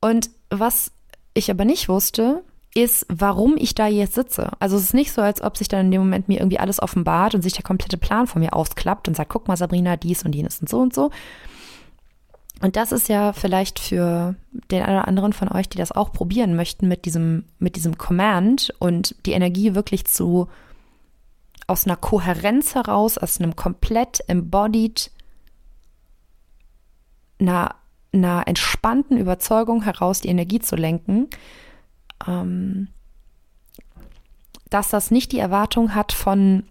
[0.01, 0.91] Und was
[1.35, 2.43] ich aber nicht wusste,
[2.77, 4.53] ist, warum ich da jetzt sitze.
[4.61, 6.83] Also es ist nicht so, als ob sich dann in dem Moment mir irgendwie alles
[6.83, 10.25] offenbart und sich der komplette Plan von mir ausklappt und sagt, guck mal, Sabrina, dies
[10.25, 11.11] und jenes und so und so.
[12.61, 14.35] Und das ist ja vielleicht für
[14.71, 17.99] den einen oder anderen von euch, die das auch probieren möchten, mit diesem, mit diesem
[17.99, 20.49] Command und die Energie wirklich zu
[21.67, 25.11] aus einer Kohärenz heraus, aus einem komplett embodied,
[27.41, 27.75] einer,
[28.13, 31.29] einer entspannten Überzeugung heraus die Energie zu lenken,
[32.27, 32.89] ähm,
[34.71, 36.65] dass das nicht die Erwartung hat von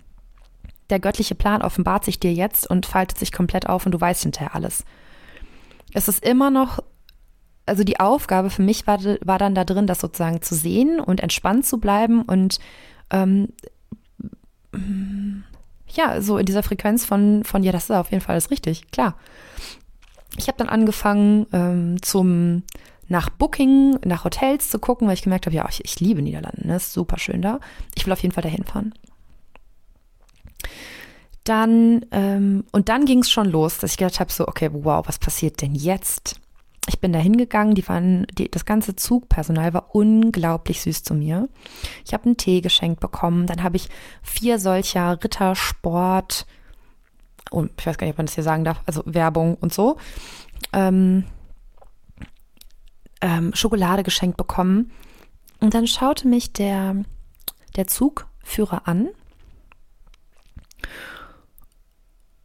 [0.90, 4.24] der göttliche Plan offenbart sich dir jetzt und faltet sich komplett auf und du weißt
[4.24, 4.86] hinterher alles.
[5.94, 6.80] Es ist immer noch
[7.66, 11.20] also die Aufgabe für mich war, war dann da drin, das sozusagen zu sehen und
[11.20, 12.60] entspannt zu bleiben und
[13.10, 13.50] ähm,
[15.88, 18.92] ja, so in dieser Frequenz von, von ja, das ist auf jeden Fall alles richtig,
[18.92, 19.16] klar.
[20.38, 22.64] Ich habe dann angefangen ähm, zum
[23.08, 26.68] nach Booking, nach Hotels zu gucken, weil ich gemerkt habe, ja, ich, ich liebe Niederlande,
[26.68, 26.78] ne?
[26.78, 27.60] ist super schön da.
[27.96, 28.94] Ich will auf jeden Fall dahin fahren.
[31.44, 35.08] Dann, ähm, und dann ging es schon los, dass ich gedacht habe, so, okay, wow,
[35.08, 36.40] was passiert denn jetzt?
[36.88, 41.48] Ich bin da hingegangen, die waren, die, das ganze Zugpersonal war unglaublich süß zu mir.
[42.04, 43.90] Ich habe einen Tee geschenkt bekommen, dann habe ich
[44.24, 46.48] vier solcher Rittersport,
[47.52, 49.98] und ich weiß gar nicht, ob man das hier sagen darf, also Werbung und so,
[50.74, 51.26] ähm,
[53.26, 54.92] ähm, Schokolade geschenkt bekommen.
[55.60, 57.04] Und dann schaute mich der,
[57.76, 59.10] der Zugführer an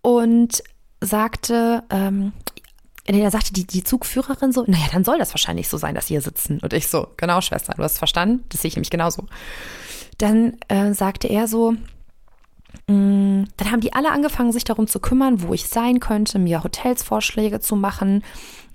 [0.00, 0.62] und
[1.02, 2.32] sagte, ähm,
[3.04, 6.14] er sagte die, die Zugführerin so, naja, dann soll das wahrscheinlich so sein, dass sie
[6.14, 6.60] hier sitzen.
[6.60, 9.26] Und ich so, genau, Schwester, du hast verstanden, das sehe ich nämlich genauso.
[10.16, 11.74] Dann äh, sagte er so,
[12.86, 16.38] mh, mm, dann haben die alle angefangen, sich darum zu kümmern, wo ich sein könnte,
[16.38, 18.24] mir Hotelsvorschläge zu machen.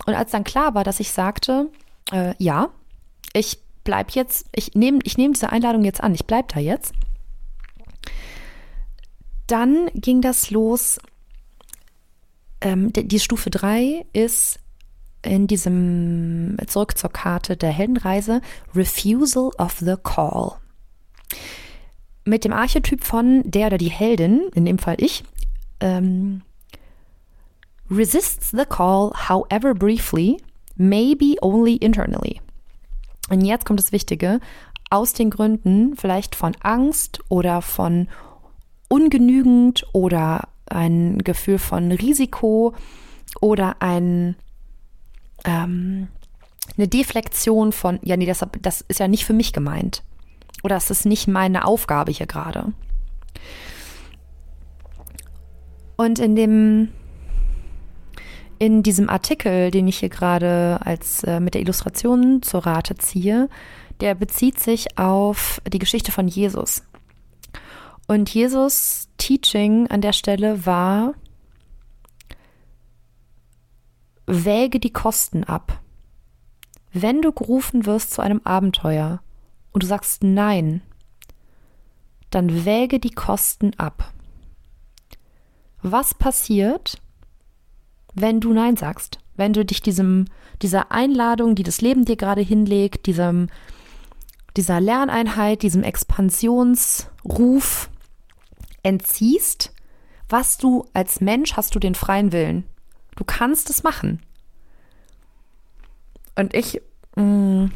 [0.06, 1.68] Und als dann klar war, dass ich sagte,
[2.12, 2.70] äh, ja,
[3.32, 6.92] ich bleib jetzt, ich nehme ich nehm diese Einladung jetzt an, ich bleib da jetzt.
[9.46, 10.98] Dann ging das los.
[12.60, 14.58] Ähm, die, die Stufe 3 ist
[15.22, 18.40] in diesem, zurück zur Karte der Heldenreise,
[18.74, 20.52] Refusal of the Call.
[22.24, 25.22] Mit dem Archetyp von der oder die Heldin, in dem Fall ich,
[25.80, 26.42] ähm,
[27.90, 30.38] resists the call, however briefly,
[30.76, 32.40] maybe only internally.
[33.28, 34.40] Und jetzt kommt das Wichtige,
[34.90, 38.08] aus den Gründen vielleicht von Angst oder von
[38.88, 42.74] ungenügend oder ein Gefühl von Risiko
[43.40, 44.36] oder ein,
[45.44, 46.08] ähm,
[46.76, 50.02] eine Deflektion von, ja, nee, das, das ist ja nicht für mich gemeint.
[50.62, 52.72] Oder es ist nicht meine Aufgabe hier gerade.
[55.96, 56.88] Und in dem
[58.58, 63.48] in diesem Artikel, den ich hier gerade als äh, mit der Illustration zur Rate ziehe,
[64.00, 66.82] der bezieht sich auf die Geschichte von Jesus.
[68.06, 71.14] Und Jesus Teaching an der Stelle war,
[74.26, 75.80] wäge die Kosten ab.
[76.92, 79.20] Wenn du gerufen wirst zu einem Abenteuer
[79.72, 80.82] und du sagst nein,
[82.30, 84.12] dann wäge die Kosten ab.
[85.82, 87.00] Was passiert,
[88.16, 90.26] wenn du Nein sagst, wenn du dich diesem,
[90.62, 93.48] dieser Einladung, die das Leben dir gerade hinlegt, diesem,
[94.56, 97.90] dieser Lerneinheit, diesem Expansionsruf
[98.82, 99.72] entziehst,
[100.28, 102.64] was du als Mensch hast du den freien Willen.
[103.14, 104.20] Du kannst es machen.
[106.34, 106.80] Und ich
[107.16, 107.70] mh, mm,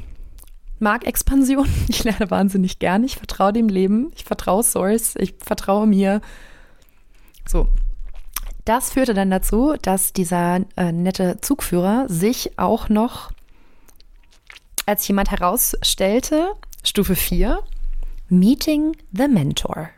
[0.78, 1.68] mag Expansion.
[1.88, 3.04] Ich lerne wahnsinnig gern.
[3.04, 4.10] Ich vertraue dem Leben.
[4.16, 5.14] Ich vertraue Source.
[5.16, 6.20] Ich vertraue mir.
[7.46, 7.68] So,
[8.64, 13.30] das führte dann dazu, dass dieser äh, nette Zugführer sich auch noch
[14.86, 17.62] als jemand herausstellte, Stufe 4,
[18.28, 19.90] Meeting the Mentor.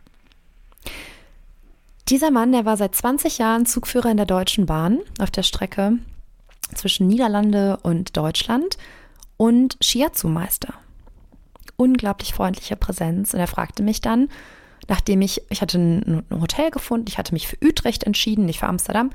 [2.09, 5.99] Dieser Mann, der war seit 20 Jahren Zugführer in der Deutschen Bahn auf der Strecke
[6.75, 8.77] zwischen Niederlande und Deutschland
[9.37, 10.75] und Shiatsu-Meister.
[11.77, 13.35] Unglaublich freundliche Präsenz.
[13.35, 14.29] Und er fragte mich dann,
[14.89, 18.67] nachdem ich, ich hatte ein, Hotel gefunden, ich hatte mich für Utrecht entschieden, nicht für
[18.67, 19.11] Amsterdam.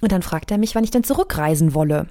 [0.00, 2.06] Und dann fragte er mich, wann ich denn zurückreisen wolle.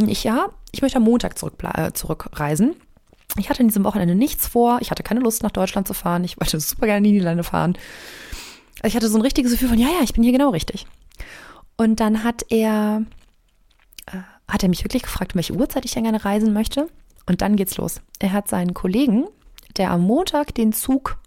[0.00, 2.74] Und ich, ja, ich möchte am Montag äh, zurückreisen.
[3.36, 4.78] Ich hatte in diesem Wochenende nichts vor.
[4.80, 6.24] Ich hatte keine Lust, nach Deutschland zu fahren.
[6.24, 7.76] Ich wollte super gerne in die Niederlande fahren.
[8.80, 10.86] Also ich hatte so ein richtiges Gefühl von, ja, ja, ich bin hier genau richtig.
[11.76, 13.04] Und dann hat er,
[14.06, 16.88] äh, hat er mich wirklich gefragt, um welche Uhrzeit ich denn gerne reisen möchte.
[17.26, 18.00] Und dann geht's los.
[18.18, 19.26] Er hat seinen Kollegen,
[19.76, 21.18] der am Montag den Zug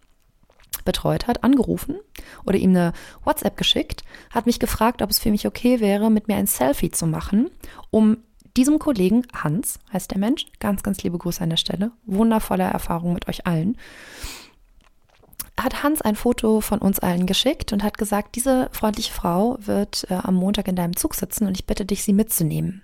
[0.87, 1.97] betreut hat, angerufen
[2.45, 6.27] oder ihm eine WhatsApp geschickt, hat mich gefragt, ob es für mich okay wäre, mit
[6.27, 7.51] mir ein Selfie zu machen,
[7.91, 8.17] um
[8.55, 13.13] diesem Kollegen, Hans heißt der Mensch, ganz, ganz liebe Grüße an der Stelle, wundervolle Erfahrung
[13.13, 13.77] mit euch allen,
[15.59, 20.07] hat Hans ein Foto von uns allen geschickt und hat gesagt, diese freundliche Frau wird
[20.09, 22.83] äh, am Montag in deinem Zug sitzen und ich bitte dich, sie mitzunehmen.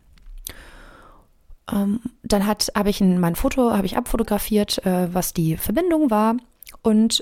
[1.71, 6.35] Ähm, dann habe ich in mein Foto habe ich abfotografiert, äh, was die Verbindung war
[6.81, 7.21] und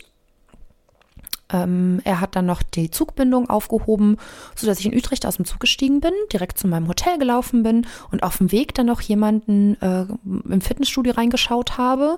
[1.51, 4.17] ähm, er hat dann noch die Zugbindung aufgehoben,
[4.55, 7.87] sodass ich in Utrecht aus dem Zug gestiegen bin, direkt zu meinem Hotel gelaufen bin
[8.11, 12.17] und auf dem Weg dann noch jemanden äh, im Fitnessstudio reingeschaut habe.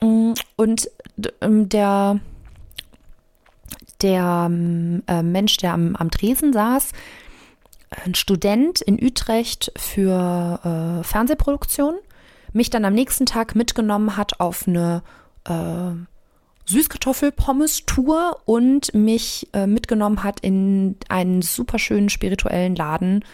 [0.00, 0.90] Mm, und
[1.40, 2.20] ähm, der,
[4.02, 6.92] der ähm, äh, Mensch, der am, am Tresen saß,
[8.04, 10.60] ein Student in Utrecht für
[11.00, 11.94] äh, Fernsehproduktion
[12.52, 15.02] mich dann am nächsten Tag mitgenommen hat auf eine
[15.44, 15.92] äh,
[16.66, 23.24] Süßkartoffel-Pommes-Tour und mich äh, mitgenommen hat in einen super schönen spirituellen Laden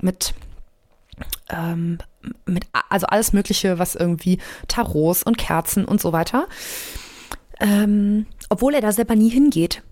[0.00, 0.34] mit
[1.50, 1.98] ähm,
[2.46, 4.38] mit also alles Mögliche, was irgendwie
[4.68, 6.46] Tarots und Kerzen und so weiter.
[7.60, 9.82] Ähm, obwohl er da selber nie hingeht.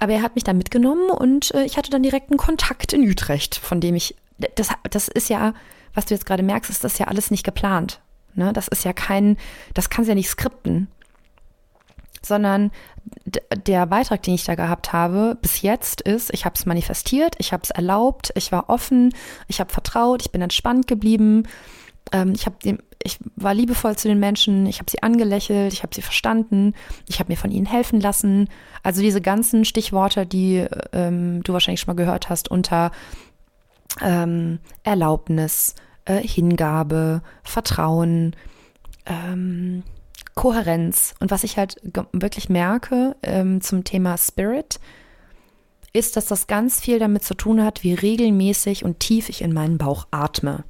[0.00, 3.08] Aber er hat mich dann mitgenommen und äh, ich hatte dann direkt einen Kontakt in
[3.08, 4.16] Utrecht, von dem ich,
[4.56, 5.54] das, das ist ja,
[5.94, 8.00] was du jetzt gerade merkst, ist das ja alles nicht geplant.
[8.34, 8.52] Ne?
[8.52, 9.36] Das ist ja kein,
[9.72, 10.88] das kannst ja nicht skripten.
[12.24, 12.70] Sondern
[13.66, 17.52] der Beitrag, den ich da gehabt habe, bis jetzt ist, ich habe es manifestiert, ich
[17.52, 19.12] habe es erlaubt, ich war offen,
[19.48, 21.46] ich habe vertraut, ich bin entspannt geblieben,
[22.12, 22.56] ähm, ich habe
[23.06, 26.74] ich war liebevoll zu den Menschen, ich habe sie angelächelt, ich habe sie verstanden,
[27.06, 28.48] ich habe mir von ihnen helfen lassen.
[28.82, 32.92] Also diese ganzen Stichworte, die ähm, du wahrscheinlich schon mal gehört hast, unter
[34.00, 35.74] ähm, Erlaubnis,
[36.06, 38.34] äh, Hingabe, Vertrauen,
[39.04, 39.82] ähm,
[40.34, 41.14] Kohärenz.
[41.20, 41.80] Und was ich halt
[42.12, 44.80] wirklich merke ähm, zum Thema Spirit,
[45.92, 49.52] ist, dass das ganz viel damit zu tun hat, wie regelmäßig und tief ich in
[49.52, 50.64] meinen Bauch atme.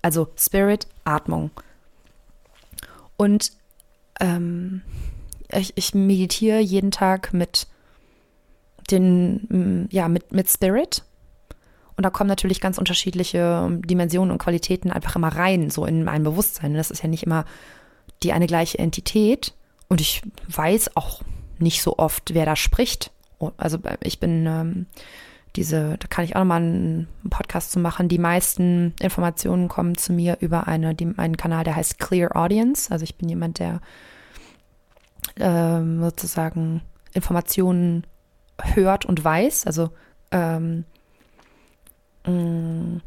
[0.00, 1.50] Also Spirit, Atmung.
[3.16, 3.52] Und
[4.18, 4.82] ähm,
[5.52, 7.66] ich, ich meditiere jeden Tag mit
[8.90, 11.04] den, ja, mit, mit Spirit.
[11.96, 16.24] Und da kommen natürlich ganz unterschiedliche Dimensionen und Qualitäten einfach immer rein, so in mein
[16.24, 16.74] Bewusstsein.
[16.74, 17.44] Das ist ja nicht immer
[18.22, 19.54] die eine gleiche Entität.
[19.88, 21.22] Und ich weiß auch
[21.58, 23.10] nicht so oft, wer da spricht.
[23.56, 24.86] Also ich bin ähm,
[25.56, 28.08] diese, da kann ich auch nochmal einen Podcast zu machen.
[28.08, 32.90] Die meisten Informationen kommen zu mir über eine, die, einen Kanal, der heißt Clear Audience.
[32.90, 33.80] Also ich bin jemand, der
[35.36, 36.82] ähm, sozusagen
[37.12, 38.06] Informationen
[38.60, 39.66] hört und weiß.
[39.66, 39.90] Also
[40.30, 40.84] ähm,
[42.26, 42.98] mm,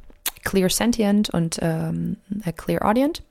[0.44, 2.18] Clear Sentient und ähm,
[2.56, 3.24] Clear Audient.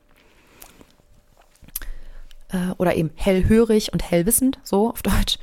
[2.48, 5.38] Äh, oder eben hellhörig und hellwissend, so auf Deutsch.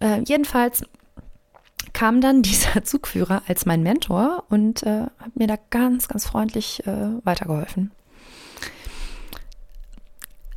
[0.00, 0.84] Äh, jedenfalls
[1.92, 6.86] kam dann dieser Zugführer als mein Mentor und äh, hat mir da ganz, ganz freundlich
[6.86, 7.92] äh, weitergeholfen.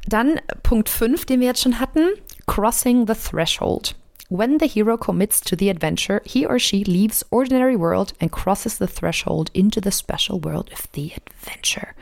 [0.07, 2.09] Dann Punkt 5, den wir jetzt schon hatten,
[2.47, 3.95] Crossing the Threshold.
[4.29, 8.77] When the hero commits to the adventure, he or she leaves ordinary world and crosses
[8.77, 11.93] the threshold into the special world of the adventure.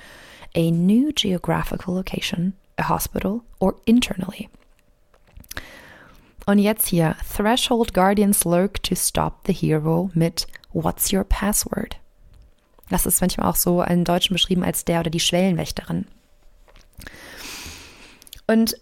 [0.55, 4.49] A new geographical location, a hospital, or internally.
[6.45, 11.97] Und jetzt hier, Threshold Guardians lurk to stop the hero mit What's your password?
[12.89, 16.07] Das ist manchmal auch so in Deutschen beschrieben als der oder die Schwellenwächterin.
[18.47, 18.77] Und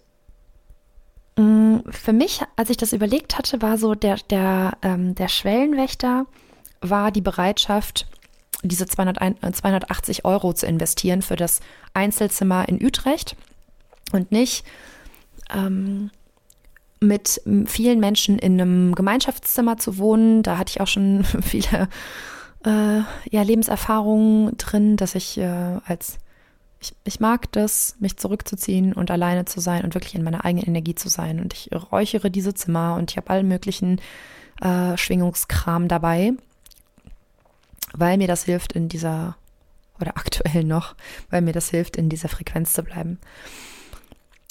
[1.36, 5.28] mh, mm, für mich, als ich das überlegt hatte, war so der, der, ähm, der
[5.28, 6.26] Schwellenwächter
[6.80, 8.08] war die Bereitschaft,
[8.64, 11.60] diese 200, 280 Euro zu investieren für das
[11.94, 13.36] Einzelzimmer in Utrecht
[14.12, 14.66] und nicht
[15.54, 16.12] ähm,
[17.00, 20.44] mit vielen Menschen in einem Gemeinschaftszimmer zu wohnen.
[20.44, 21.90] Da hatte ich auch schon viele
[22.66, 26.18] äh, ja, Lebenserfahrungen drin, dass ich äh, als
[26.80, 30.68] ich, ich mag das, mich zurückzuziehen und alleine zu sein und wirklich in meiner eigenen
[30.68, 31.40] Energie zu sein.
[31.40, 34.00] Und ich räuchere diese Zimmer und ich habe allen möglichen
[34.62, 36.34] äh, Schwingungskram dabei,
[37.94, 39.38] weil mir das hilft in dieser,
[40.00, 40.96] oder aktuell noch,
[41.30, 43.20] weil mir das hilft, in dieser Frequenz zu bleiben.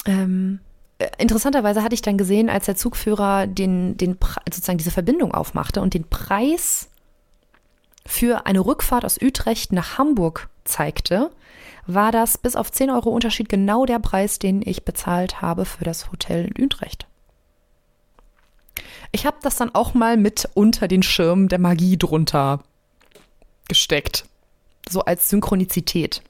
[0.07, 0.61] Ähm,
[0.99, 4.16] äh, interessanterweise hatte ich dann gesehen, als der Zugführer den, den
[4.51, 6.88] sozusagen diese Verbindung aufmachte und den Preis
[8.07, 11.31] für eine Rückfahrt aus Utrecht nach Hamburg zeigte,
[11.87, 15.85] war das bis auf 10 Euro Unterschied genau der Preis, den ich bezahlt habe für
[15.85, 17.07] das Hotel in Utrecht.
[19.12, 22.61] Ich habe das dann auch mal mit unter den Schirm der Magie drunter
[23.69, 24.25] gesteckt.
[24.88, 26.23] So als Synchronizität.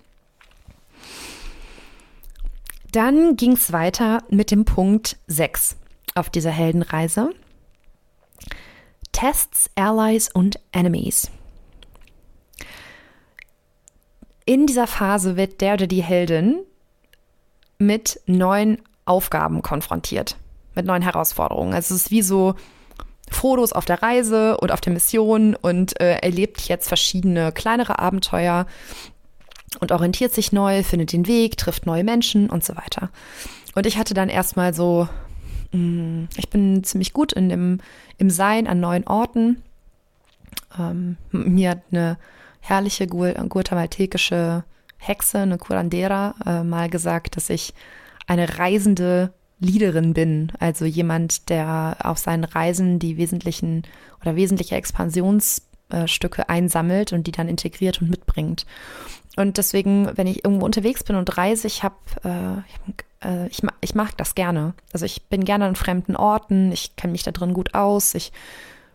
[2.96, 5.76] Dann ging es weiter mit dem Punkt 6
[6.14, 7.28] auf dieser Heldenreise.
[9.12, 11.30] Tests, Allies und Enemies.
[14.46, 16.60] In dieser Phase wird der oder die Heldin
[17.76, 20.38] mit neuen Aufgaben konfrontiert,
[20.74, 21.74] mit neuen Herausforderungen.
[21.74, 22.54] Also es ist wie so
[23.30, 28.64] Frodos auf der Reise und auf der Mission und äh, erlebt jetzt verschiedene kleinere Abenteuer,
[29.80, 33.10] und orientiert sich neu, findet den Weg, trifft neue Menschen und so weiter.
[33.74, 35.08] Und ich hatte dann erstmal so,
[35.72, 37.80] mm, ich bin ziemlich gut in dem,
[38.18, 39.62] im Sein an neuen Orten.
[40.78, 42.18] Ähm, mir hat eine
[42.60, 44.64] herrliche guatemaltekische
[44.98, 47.74] Hexe, eine Curandera, äh, mal gesagt, dass ich
[48.26, 53.82] eine reisende Leaderin bin, also jemand, der auf seinen Reisen die wesentlichen
[54.20, 58.66] oder wesentliche Expansions Musikstücke einsammelt und die dann integriert und mitbringt.
[59.36, 63.94] Und deswegen, wenn ich irgendwo unterwegs bin und reise, ich habe, äh, äh, ich, ich
[63.94, 64.74] mag das gerne.
[64.92, 68.32] Also ich bin gerne an fremden Orten, ich kenne mich da drin gut aus, ich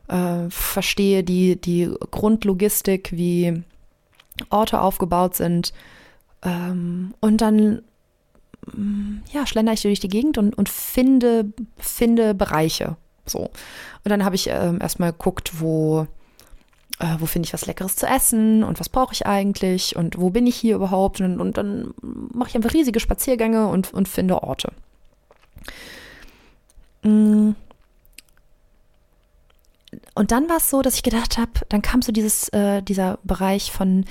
[0.08, 3.64] äh, verstehe die, die Grundlogistik, wie
[4.50, 5.74] Orte aufgebaut sind.
[6.44, 7.84] Ähm, und dann
[9.32, 11.46] ja, schlender ich durch die Gegend und, und finde,
[11.78, 12.96] finde Bereiche.
[13.26, 13.40] So.
[13.40, 13.52] Und
[14.06, 16.08] dann habe ich ähm, erstmal geguckt, wo,
[17.02, 20.30] äh, wo finde ich was Leckeres zu essen und was brauche ich eigentlich und wo
[20.30, 21.20] bin ich hier überhaupt.
[21.20, 24.72] Und, und dann mache ich einfach riesige Spaziergänge und, und finde Orte.
[27.04, 27.52] Mm.
[30.14, 33.18] Und dann war es so, dass ich gedacht habe, dann kam so dieses, äh, dieser
[33.24, 34.06] Bereich von,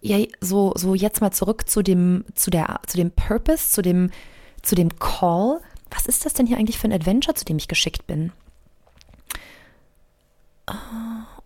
[0.00, 4.10] ja, so, so jetzt mal zurück zu dem, zu der, zu dem Purpose, zu dem,
[4.62, 5.60] zu dem Call.
[5.90, 8.32] Was ist das denn hier eigentlich für ein Adventure, zu dem ich geschickt bin?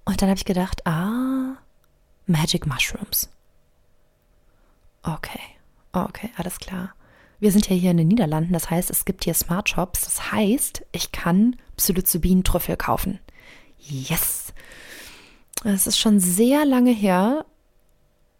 [0.04, 1.56] Und dann habe ich gedacht, ah,
[2.26, 3.28] Magic Mushrooms.
[5.02, 5.40] Okay,
[5.92, 6.94] okay, alles klar.
[7.38, 10.04] Wir sind ja hier in den Niederlanden, das heißt, es gibt hier Smart Shops.
[10.04, 13.18] Das heißt, ich kann Psilocybin-Trüffel kaufen.
[13.78, 14.52] Yes!
[15.64, 17.46] Es ist schon sehr lange her,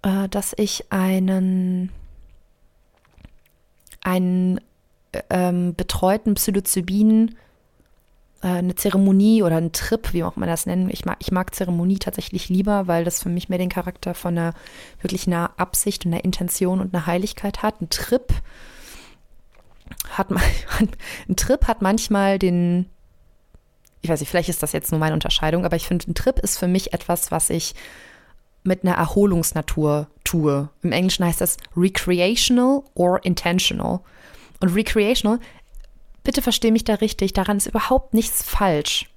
[0.03, 1.91] äh, dass ich einen,
[4.03, 4.61] einen
[5.29, 7.35] ähm, betreuten Psilocybin, äh,
[8.49, 10.89] eine Zeremonie oder einen Trip, wie auch man das nennen.
[10.91, 14.37] Ich mag, ich mag Zeremonie tatsächlich lieber, weil das für mich mehr den Charakter von
[14.37, 14.55] einer
[15.03, 17.81] wirklich einer Absicht und einer Intention und einer Heiligkeit hat.
[17.81, 18.33] Ein Trip
[20.11, 20.29] hat
[21.29, 22.87] ein Trip hat manchmal den
[24.03, 26.39] ich weiß nicht, vielleicht ist das jetzt nur meine Unterscheidung, aber ich finde, ein Trip
[26.39, 27.75] ist für mich etwas, was ich
[28.63, 30.69] mit einer Erholungsnatur tue.
[30.83, 34.01] Im Englischen heißt das recreational or intentional.
[34.61, 35.39] Und recreational,
[36.25, 39.11] bitte verstehe mich da richtig, daran ist überhaupt nichts falsch.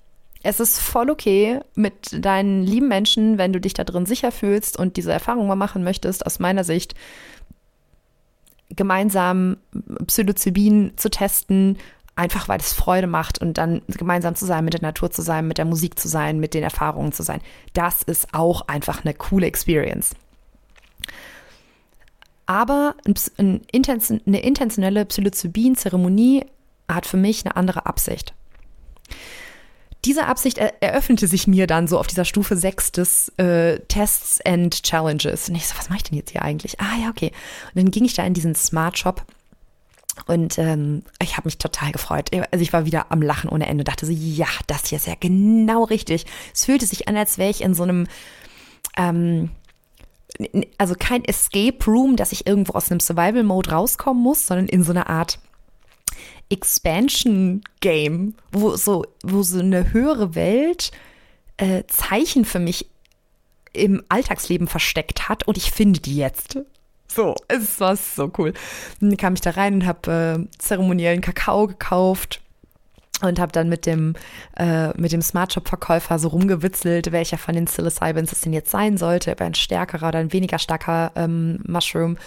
[0.43, 4.77] Es ist voll okay mit deinen lieben Menschen, wenn du dich da drin sicher fühlst
[4.77, 6.95] und diese Erfahrung mal machen möchtest, aus meiner Sicht,
[8.69, 9.57] gemeinsam
[10.05, 11.77] Psilocybin zu testen,
[12.15, 15.47] einfach weil es Freude macht und dann gemeinsam zu sein, mit der Natur zu sein,
[15.47, 17.41] mit der Musik zu sein, mit den Erfahrungen zu sein.
[17.73, 20.15] Das ist auch einfach eine coole Experience.
[22.45, 22.95] Aber
[23.37, 26.45] eine intentionelle Psilocybin-Zeremonie
[26.95, 28.33] hat für mich eine andere Absicht.
[30.05, 34.83] Diese Absicht eröffnete sich mir dann so auf dieser Stufe 6 des äh, Tests and
[34.83, 35.47] Challenges.
[35.47, 36.81] Und ich so, was mache ich denn jetzt hier eigentlich?
[36.81, 37.31] Ah ja, okay.
[37.73, 39.25] Und dann ging ich da in diesen Smart Shop
[40.27, 42.29] und ähm, ich habe mich total gefreut.
[42.51, 43.83] Also ich war wieder am Lachen ohne Ende.
[43.83, 46.25] Dachte so, ja, das hier ist ja genau richtig.
[46.53, 48.07] Es fühlte sich an, als wäre ich in so einem,
[48.95, 49.49] ähm,
[50.77, 54.83] also kein Escape Room, dass ich irgendwo aus einem Survival Mode rauskommen muss, sondern in
[54.83, 55.39] so einer Art
[56.53, 60.91] Expansion Game, wo so, wo so eine höhere Welt
[61.57, 62.87] äh, Zeichen für mich
[63.73, 66.59] im Alltagsleben versteckt hat und ich finde die jetzt.
[67.07, 68.53] So, es war so cool.
[69.01, 72.39] Dann kam ich da rein und habe äh, zeremoniellen Kakao gekauft
[73.21, 74.13] und habe dann mit dem
[74.57, 78.69] äh, mit dem Smart Shop Verkäufer so rumgewitzelt, welcher von den Psilocybins es denn jetzt
[78.69, 82.17] sein sollte, ob ein stärkerer oder ein weniger starker ähm, Mushroom.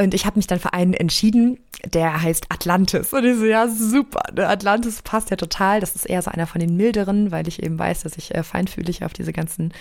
[0.00, 3.12] Und ich habe mich dann für einen entschieden, der heißt Atlantis.
[3.12, 4.22] Und ich so, ja, super.
[4.32, 4.46] Ne?
[4.46, 5.80] Atlantis passt ja total.
[5.80, 8.44] Das ist eher so einer von den milderen, weil ich eben weiß, dass ich äh,
[8.44, 9.72] feinfühlig auf diese ganzen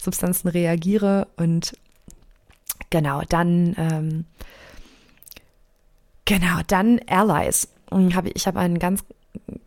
[0.00, 1.28] Substanzen reagiere.
[1.36, 1.74] Und
[2.90, 4.24] Genau, dann ähm,
[6.24, 7.68] genau, dann Allies.
[7.90, 9.04] Hab, ich habe einen ganz,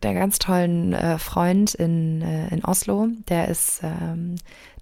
[0.02, 4.36] der ganz tollen äh, Freund in, äh, in Oslo, der ist ähm,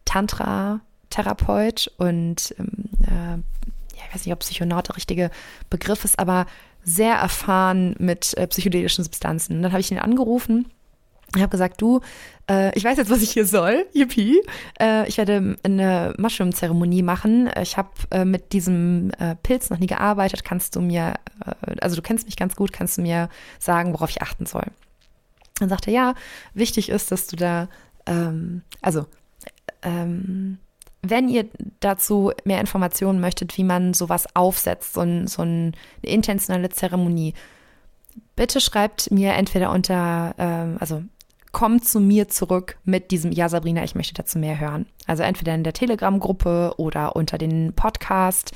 [0.04, 3.38] Tantra-Therapeut und ähm, äh,
[3.99, 5.30] ja, ich weiß nicht, ob Psychonaut der richtige
[5.68, 6.46] Begriff ist, aber
[6.84, 9.57] sehr erfahren mit äh, psychedelischen Substanzen.
[9.57, 10.70] Und dann habe ich ihn angerufen
[11.34, 12.01] ich habe gesagt, du,
[12.51, 14.40] äh, ich weiß jetzt, was ich hier soll, yippie.
[14.80, 17.51] Äh, ich werde eine Mushroom-Zeremonie machen.
[17.61, 20.42] Ich habe äh, mit diesem äh, Pilz noch nie gearbeitet.
[20.44, 23.28] Kannst du mir, äh, also du kennst mich ganz gut, kannst du mir
[23.59, 24.64] sagen, worauf ich achten soll?
[25.59, 26.14] Dann sagte er, ja,
[26.55, 27.68] wichtig ist, dass du da,
[28.07, 29.05] ähm, also,
[29.82, 30.59] ähm,
[31.11, 31.46] wenn ihr
[31.80, 37.34] dazu mehr Informationen möchtet, wie man sowas aufsetzt, so, ein, so eine intentionelle Zeremonie,
[38.36, 41.02] bitte schreibt mir entweder unter, ähm, also
[41.52, 44.86] komm zu mir zurück mit diesem, ja Sabrina, ich möchte dazu mehr hören.
[45.06, 48.52] Also entweder in der Telegram-Gruppe oder unter den Podcast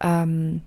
[0.00, 0.62] ähm,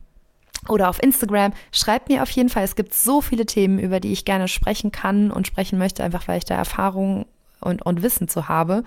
[0.70, 1.54] oder auf Instagram.
[1.72, 4.92] Schreibt mir auf jeden Fall, es gibt so viele Themen, über die ich gerne sprechen
[4.92, 7.26] kann und sprechen möchte, einfach weil ich da Erfahrung
[7.62, 8.84] und, und Wissen zu habe.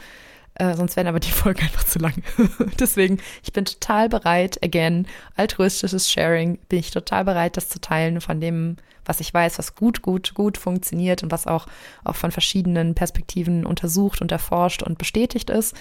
[0.55, 2.23] Äh, sonst werden aber die Folgen einfach zu lang.
[2.79, 8.21] Deswegen, ich bin total bereit, again, altruistisches Sharing, bin ich total bereit, das zu teilen
[8.21, 11.67] von dem, was ich weiß, was gut, gut, gut funktioniert und was auch,
[12.05, 15.75] auch von verschiedenen Perspektiven untersucht und erforscht und bestätigt ist.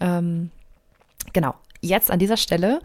[0.00, 0.50] Ähm,
[1.32, 2.80] genau, jetzt an dieser Stelle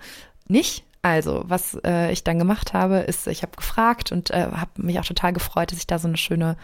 [0.47, 0.83] nicht.
[1.01, 4.99] Also, was äh, ich dann gemacht habe, ist, ich habe gefragt und äh, habe mich
[4.99, 6.57] auch total gefreut, dass ich da so eine schöne,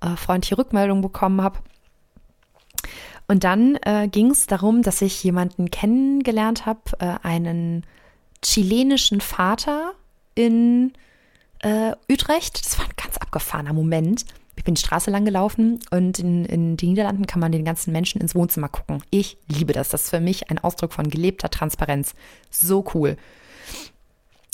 [0.00, 1.58] äh, freundliche Rückmeldung bekommen habe.
[3.32, 7.86] Und dann äh, ging es darum, dass ich jemanden kennengelernt habe, äh, einen
[8.44, 9.92] chilenischen Vater
[10.34, 10.92] in
[11.60, 12.62] äh, Utrecht.
[12.62, 14.26] Das war ein ganz abgefahrener Moment.
[14.56, 17.90] Ich bin die Straße lang gelaufen und in, in den Niederlanden kann man den ganzen
[17.90, 19.02] Menschen ins Wohnzimmer gucken.
[19.08, 19.88] Ich liebe das.
[19.88, 22.12] Das ist für mich ein Ausdruck von gelebter Transparenz.
[22.50, 23.16] So cool.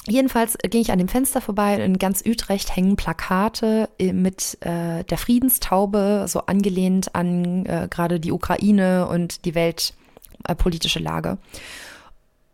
[0.08, 1.74] Jedenfalls ging ich an dem Fenster vorbei.
[1.82, 8.18] In ganz Utrecht hängen Plakate äh, mit äh, der Friedenstaube, so angelehnt an äh, gerade
[8.18, 11.38] die Ukraine und die weltpolitische äh, Lage.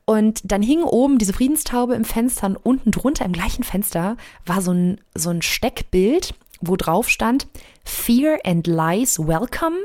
[0.04, 4.60] Und dann hing oben diese Friedenstaube im Fenster und unten drunter im gleichen Fenster war
[4.60, 7.46] so ein, so ein Steckbild, wo drauf stand
[7.84, 9.76] Fear and Lies Welcome,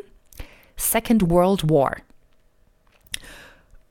[0.75, 1.97] Second World War.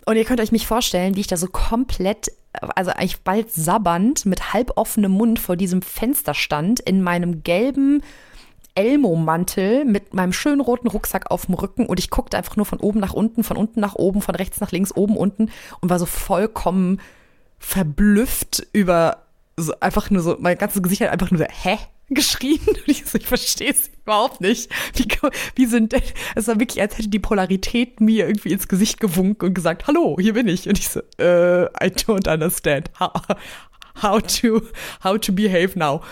[0.05, 4.27] Und ihr könnt euch mich vorstellen, wie ich da so komplett, also eigentlich bald sabbernd
[4.27, 8.03] mit halb offenem Mund vor diesem Fenster stand, in meinem gelben
[8.75, 12.79] Elmo-Mantel mit meinem schönen roten Rucksack auf dem Rücken und ich guckte einfach nur von
[12.79, 15.99] oben nach unten, von unten nach oben, von rechts nach links, oben, unten und war
[15.99, 17.01] so vollkommen
[17.59, 19.25] verblüfft über
[19.57, 21.79] so einfach nur so, mein ganzes Gesicht hat einfach nur so, hä?
[22.11, 24.71] geschrien und ich, so, ich verstehe es überhaupt nicht.
[24.95, 25.07] Wie,
[25.55, 26.03] wie sind denn,
[26.35, 30.17] es war wirklich, als hätte die Polarität mir irgendwie ins Gesicht gewunken und gesagt, hallo,
[30.19, 30.69] hier bin ich.
[30.69, 33.13] Und ich so, uh, I don't understand how,
[34.03, 34.63] how to,
[35.05, 36.03] how to behave now.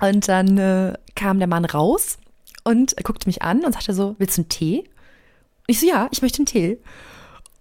[0.00, 2.18] Und dann äh, kam der Mann raus
[2.64, 4.78] und guckte mich an und sagte so, willst du einen Tee?
[4.80, 6.78] Und ich so, ja, ich möchte einen Tee.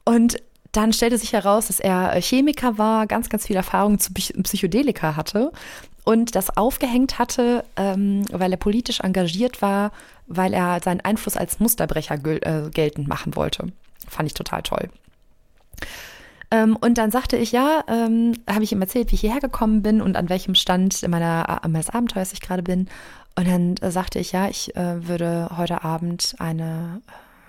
[0.05, 0.38] Und
[0.71, 5.51] dann stellte sich heraus, dass er Chemiker war, ganz, ganz viel Erfahrung zu Psychedelika hatte
[6.10, 9.91] und das aufgehängt hatte, ähm, weil er politisch engagiert war,
[10.26, 13.68] weil er seinen Einfluss als Musterbrecher gel äh, geltend machen wollte.
[14.07, 14.89] Fand ich total toll.
[16.49, 19.84] Ähm, und dann sagte ich, ja, ähm, habe ich ihm erzählt, wie ich hierher gekommen
[19.84, 22.89] bin und an welchem Stand meiner, meines Abenteuers ich gerade bin.
[23.36, 27.03] Und dann äh, sagte ich, ja, ich äh, würde heute Abend eine,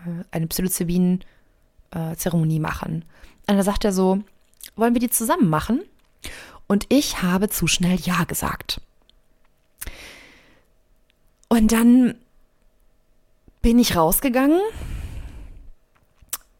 [0.05, 3.07] äh, eine Psilocybin-Zeremonie machen.
[3.47, 4.19] Und dann sagt er so,
[4.77, 5.81] wollen wir die zusammen machen?
[6.71, 8.81] Und ich habe zu schnell Ja gesagt.
[11.49, 12.15] Und dann
[13.61, 14.61] bin ich rausgegangen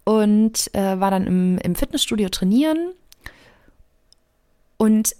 [0.03, 2.91] und äh, war dann im, im Fitnessstudio trainieren.
[4.79, 5.15] Und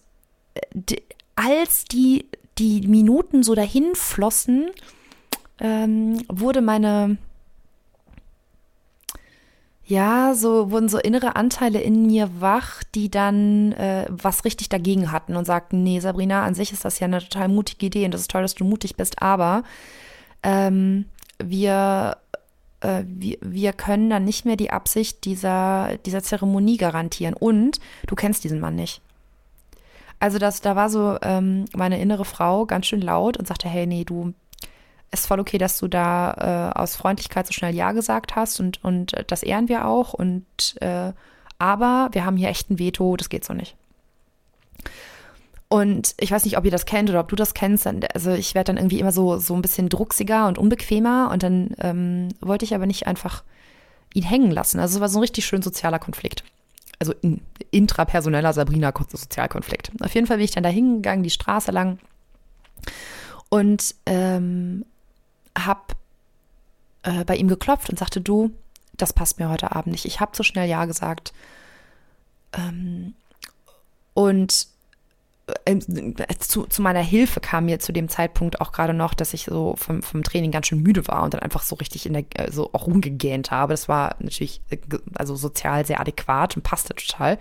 [0.55, 0.97] äh,
[1.37, 2.27] als die,
[2.59, 4.73] die Minuten so dahin flossen,
[5.61, 7.17] ähm, wurde meine,
[9.91, 15.11] ja, so wurden so innere Anteile in mir wach, die dann äh, was richtig dagegen
[15.11, 18.15] hatten und sagten, nee, Sabrina, an sich ist das ja eine total mutige Idee und
[18.15, 19.65] das ist toll, dass du mutig bist, aber
[20.45, 21.07] ähm,
[21.43, 22.17] wir
[22.81, 27.35] äh, wir, wir können dann nicht mehr die Absicht dieser, dieser Zeremonie garantieren.
[27.35, 29.01] Und du kennst diesen Mann nicht.
[30.19, 33.87] Also das, da war so ähm, meine innere Frau ganz schön laut und sagte, hey,
[33.87, 34.35] nee, du,
[35.13, 38.83] ist voll okay, dass du da äh, aus Freundlichkeit so schnell Ja gesagt hast und,
[38.85, 40.15] und das ehren wir auch.
[40.15, 40.45] Und
[40.81, 41.13] äh,
[41.59, 43.77] aber wir haben hier echt ein Veto, das geht so nicht.
[45.69, 47.87] Und ich weiß nicht, ob ihr das kennt oder ob du das kennst.
[47.87, 51.75] Also ich werde dann irgendwie immer so, so ein bisschen drucksiger und unbequemer und dann
[51.79, 53.45] ähm, wollte ich aber nicht einfach
[54.15, 54.81] ihn hängen lassen.
[54.81, 56.43] Also es war so ein richtig schön sozialer Konflikt.
[56.99, 57.41] Also in,
[57.71, 59.93] intrapersoneller Sabrina-Sozialkonflikt.
[60.01, 61.99] Auf jeden Fall bin ich dann da hingegangen, die Straße lang
[63.51, 64.85] und ähm,
[65.59, 65.97] hab
[67.03, 68.53] äh, bei ihm geklopft und sagte, du,
[68.95, 70.05] das passt mir heute Abend nicht.
[70.05, 71.33] Ich habe zu schnell Ja gesagt.
[72.53, 73.15] Ähm,
[74.15, 74.69] und
[75.65, 75.79] äh,
[76.39, 79.75] zu, zu, meiner Hilfe kam mir zu dem Zeitpunkt auch gerade noch, dass ich so
[79.77, 82.51] vom, vom Training ganz schön müde war und dann einfach so richtig in der, äh,
[82.51, 83.73] so auch rumgegähnt habe.
[83.73, 84.79] Das war natürlich, äh,
[85.15, 87.39] also sozial sehr adäquat und passte total.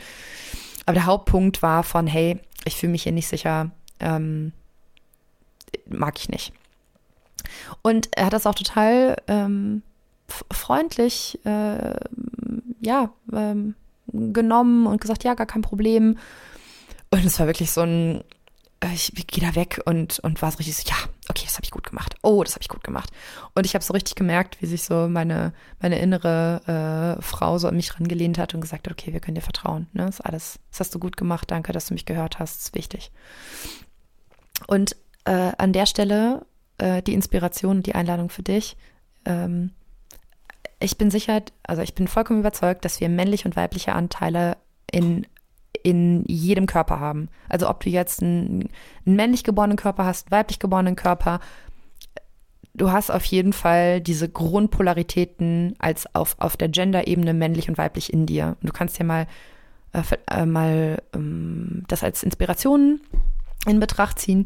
[0.85, 4.53] Aber der Hauptpunkt war von, hey, ich fühle mich hier nicht sicher, ähm,
[5.87, 6.53] mag ich nicht.
[7.81, 9.83] Und er hat das auch total ähm,
[10.51, 11.95] freundlich, äh,
[12.81, 13.75] ja, ähm,
[14.11, 16.17] genommen und gesagt, ja, gar kein Problem.
[17.11, 18.23] Und es war wirklich so ein,
[18.81, 20.95] äh, ich gehe da weg und, und war so richtig so, ja,
[21.29, 22.15] okay, das habe ich gut gemacht.
[22.21, 23.11] Oh, das habe ich gut gemacht.
[23.55, 27.67] Und ich habe so richtig gemerkt, wie sich so meine, meine innere äh, Frau so
[27.67, 29.87] an mich rangelehnt hat und gesagt hat, okay, wir können dir vertrauen.
[29.93, 30.05] Ne?
[30.05, 32.65] Das ist alles, das hast du gut gemacht, danke, dass du mich gehört hast, das
[32.65, 33.11] ist wichtig.
[34.67, 34.95] Und
[35.25, 36.45] äh, an der Stelle
[36.79, 38.77] äh, die Inspiration die Einladung für dich.
[39.25, 39.71] Ähm,
[40.79, 44.57] ich bin sicher, also ich bin vollkommen überzeugt, dass wir männliche und weibliche Anteile
[44.91, 45.25] in
[45.83, 47.29] in jedem Körper haben.
[47.47, 48.69] Also ob du jetzt einen,
[49.05, 51.39] einen männlich geborenen Körper hast, weiblich geborenen Körper,
[52.73, 58.11] du hast auf jeden Fall diese Grundpolaritäten als auf, auf der Gender-Ebene männlich und weiblich
[58.11, 58.57] in dir.
[58.61, 59.27] Und du kannst ja mal,
[59.93, 60.01] äh,
[60.31, 63.01] äh, mal ähm, das als Inspiration
[63.65, 64.45] in Betracht ziehen,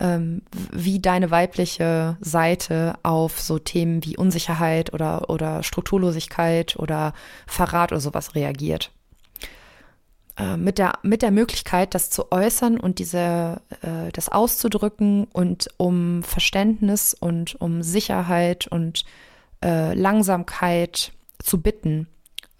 [0.00, 0.42] ähm,
[0.72, 7.12] wie deine weibliche Seite auf so Themen wie Unsicherheit oder, oder Strukturlosigkeit oder
[7.46, 8.92] Verrat oder sowas reagiert.
[10.38, 15.68] Äh, mit, der, mit der Möglichkeit, das zu äußern und diese, äh, das auszudrücken und
[15.76, 19.04] um Verständnis und um Sicherheit und
[19.64, 22.06] äh, Langsamkeit zu bitten,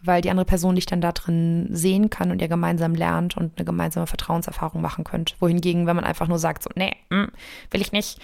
[0.02, 3.58] weil die andere Person dich dann da drin sehen kann und ihr gemeinsam lernt und
[3.58, 5.34] eine gemeinsame Vertrauenserfahrung machen könnt.
[5.40, 7.30] Wohingegen, wenn man einfach nur sagt, so, nee, hm,
[7.70, 8.20] will ich nicht,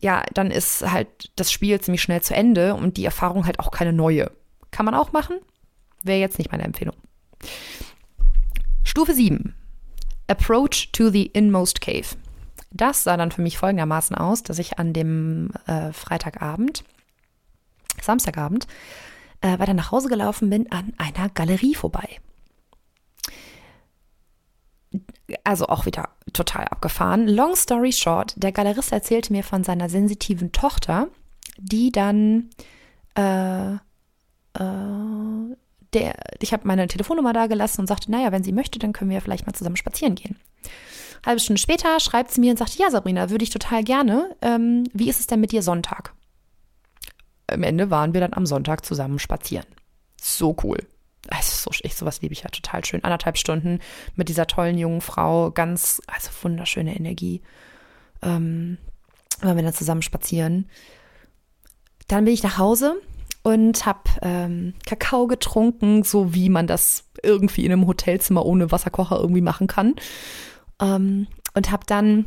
[0.00, 3.70] ja, dann ist halt das Spiel ziemlich schnell zu Ende und die Erfahrung halt auch
[3.70, 4.30] keine neue.
[4.70, 5.38] Kann man auch machen,
[6.02, 6.96] wäre jetzt nicht meine Empfehlung.
[8.84, 9.54] Stufe 7.
[10.26, 12.16] Approach to the inmost cave.
[12.70, 16.84] Das sah dann für mich folgendermaßen aus, dass ich an dem äh, Freitagabend,
[18.02, 18.66] Samstagabend,
[19.40, 22.20] äh, weiter nach Hause gelaufen bin an einer Galerie vorbei.
[25.42, 27.26] Also auch wieder total abgefahren.
[27.26, 31.08] Long story short, der Galerist erzählte mir von seiner sensitiven Tochter,
[31.58, 32.50] die dann
[33.16, 33.78] äh, äh,
[35.94, 39.10] der, ich habe meine Telefonnummer da gelassen und sagte, naja, wenn sie möchte, dann können
[39.10, 40.36] wir vielleicht mal zusammen spazieren gehen.
[41.24, 44.36] Halbe Stunde später schreibt sie mir und sagt, ja, Sabrina, würde ich total gerne.
[44.42, 46.12] Ähm, wie ist es denn mit dir Sonntag?
[47.46, 49.66] Am Ende waren wir dann am Sonntag zusammen spazieren.
[50.20, 50.78] So cool.
[51.28, 53.04] Also so, ich, sowas liebe ich ja total schön.
[53.04, 53.80] Anderthalb Stunden
[54.14, 57.42] mit dieser tollen jungen Frau, ganz, also wunderschöne Energie.
[58.22, 58.78] Ähm,
[59.40, 60.68] waren wir dann zusammen spazieren.
[62.08, 63.00] Dann bin ich nach Hause
[63.42, 69.18] und habe ähm, Kakao getrunken, so wie man das irgendwie in einem Hotelzimmer ohne Wasserkocher
[69.18, 69.94] irgendwie machen kann.
[70.80, 72.26] Ähm, und habe dann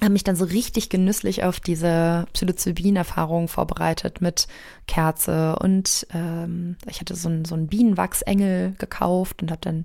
[0.00, 4.48] habe mich dann so richtig genüsslich auf diese Psilocybin-Erfahrung vorbereitet mit
[4.86, 9.84] Kerze und ähm, ich hatte so einen, so Bienenwachsengel gekauft und habe dann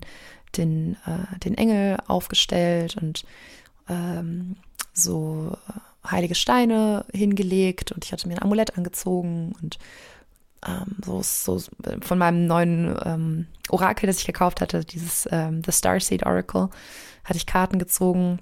[0.56, 3.24] den, äh, den Engel aufgestellt und
[3.88, 4.56] ähm,
[4.92, 5.56] so
[6.08, 9.78] heilige Steine hingelegt und ich hatte mir ein Amulett angezogen und
[10.66, 11.60] ähm, so, so
[12.00, 16.68] von meinem neuen ähm, Orakel, das ich gekauft hatte, dieses ähm, The Starseed Oracle,
[17.24, 18.40] hatte ich Karten gezogen.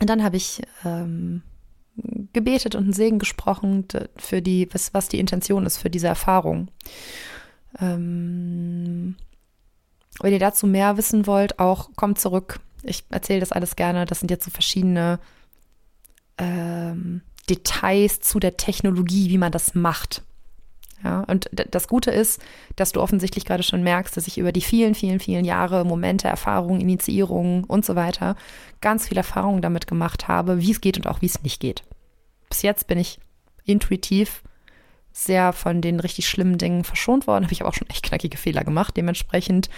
[0.00, 1.42] Und dann habe ich ähm,
[2.32, 3.86] gebetet und einen Segen gesprochen
[4.16, 6.68] für die, was, was die Intention ist für diese Erfahrung.
[7.80, 9.16] Ähm,
[10.20, 12.60] wenn ihr dazu mehr wissen wollt, auch kommt zurück.
[12.82, 14.04] Ich erzähle das alles gerne.
[14.04, 15.18] Das sind jetzt so verschiedene
[16.38, 20.22] ähm, Details zu der Technologie, wie man das macht.
[21.04, 22.42] Ja, und das Gute ist,
[22.74, 26.26] dass du offensichtlich gerade schon merkst, dass ich über die vielen, vielen, vielen Jahre, Momente,
[26.26, 28.34] Erfahrungen, Initiierungen und so weiter
[28.80, 31.84] ganz viel Erfahrungen damit gemacht habe, wie es geht und auch wie es nicht geht.
[32.48, 33.20] Bis jetzt bin ich
[33.64, 34.42] intuitiv
[35.12, 38.36] sehr von den richtig schlimmen Dingen verschont worden, habe ich aber auch schon echt knackige
[38.36, 38.96] Fehler gemacht.
[38.96, 39.68] Dementsprechend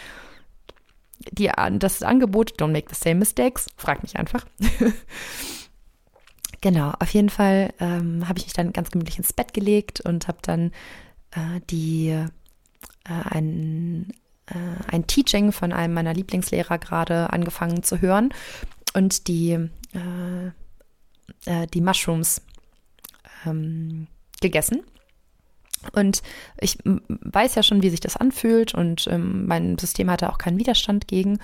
[1.31, 4.47] die, das Angebot, don't make the same mistakes, frag mich einfach.
[6.61, 10.29] genau, auf jeden Fall ähm, habe ich mich dann ganz gemütlich ins Bett gelegt und
[10.29, 10.73] habe dann
[11.33, 12.28] äh, die äh,
[13.05, 14.12] ein,
[14.47, 14.55] äh,
[14.91, 18.33] ein Teaching von einem meiner Lieblingslehrer gerade angefangen zu hören
[18.95, 19.53] und die,
[19.95, 20.47] äh,
[21.47, 22.43] äh, die Mushrooms
[23.47, 24.07] ähm,
[24.41, 24.83] gegessen.
[25.93, 26.22] Und
[26.61, 30.59] ich weiß ja schon, wie sich das anfühlt und ähm, mein System hatte auch keinen
[30.59, 31.39] Widerstand gegen.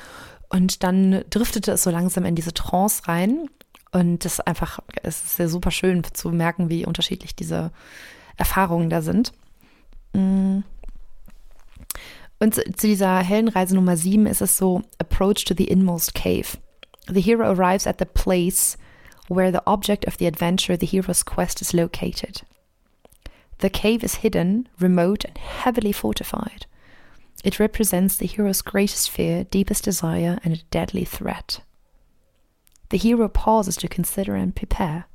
[0.49, 3.49] Und dann driftete es so langsam in diese Trance rein.
[3.93, 7.72] Und das einfach, es ist ja super schön zu merken, wie unterschiedlich diese
[8.37, 9.32] Erfahrungen da sind.
[10.16, 10.64] Mm.
[12.38, 16.58] Und zu, zu dieser Heldenreise Nummer 7 ist es so: Approach to the inmost cave.
[17.06, 18.76] The hero arrives at the place
[19.28, 22.42] where the object of the adventure, the hero's quest, is located.
[23.58, 26.66] The cave is hidden, remote, and heavily fortified.
[27.44, 31.60] It represents the hero's greatest fear, deepest desire, and a deadly threat.
[32.90, 35.06] The hero pauses to consider and prepare.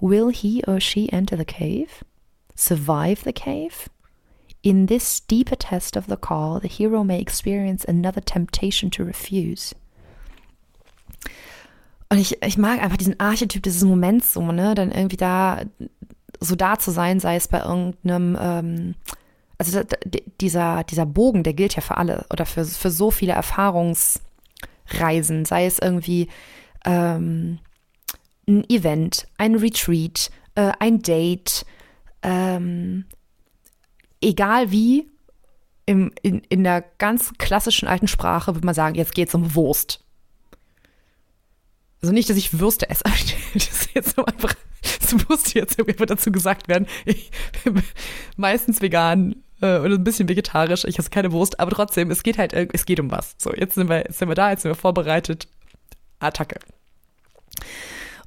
[0.00, 2.04] Will he or she enter the cave?
[2.54, 3.88] Survive the cave?
[4.64, 9.74] In this deeper test of the call, the hero may experience another temptation to refuse.
[12.08, 14.74] Und ich, ich mag einfach diesen Archetyp dieses Moments so, ne?
[14.74, 15.60] Dann irgendwie da
[16.40, 18.94] so da zu sein, sei es bei irgendeinem, ähm,
[19.58, 19.82] also
[20.40, 25.66] dieser, dieser Bogen, der gilt ja für alle oder für, für so viele Erfahrungsreisen, sei
[25.66, 26.28] es irgendwie
[26.86, 27.58] ähm,
[28.48, 31.66] ein Event, ein Retreat, äh, ein Date,
[32.22, 33.04] ähm,
[34.24, 35.10] egal wie,
[35.86, 39.54] im, in, in der ganz klassischen alten Sprache würde man sagen, jetzt geht es um
[39.54, 40.00] Wurst.
[42.02, 43.04] Also nicht, dass ich Würste esse,
[43.54, 44.54] das ist jetzt einfach
[45.00, 46.86] so musste jetzt irgendwie dazu gesagt werden.
[47.04, 47.30] Ich
[47.62, 47.82] bin
[48.36, 50.84] meistens vegan äh, und ein bisschen vegetarisch.
[50.84, 53.34] Ich esse keine Wurst, aber trotzdem, es geht halt, es geht um was.
[53.38, 55.48] So, jetzt sind wir, jetzt sind wir da, jetzt sind wir vorbereitet.
[56.18, 56.58] Attacke.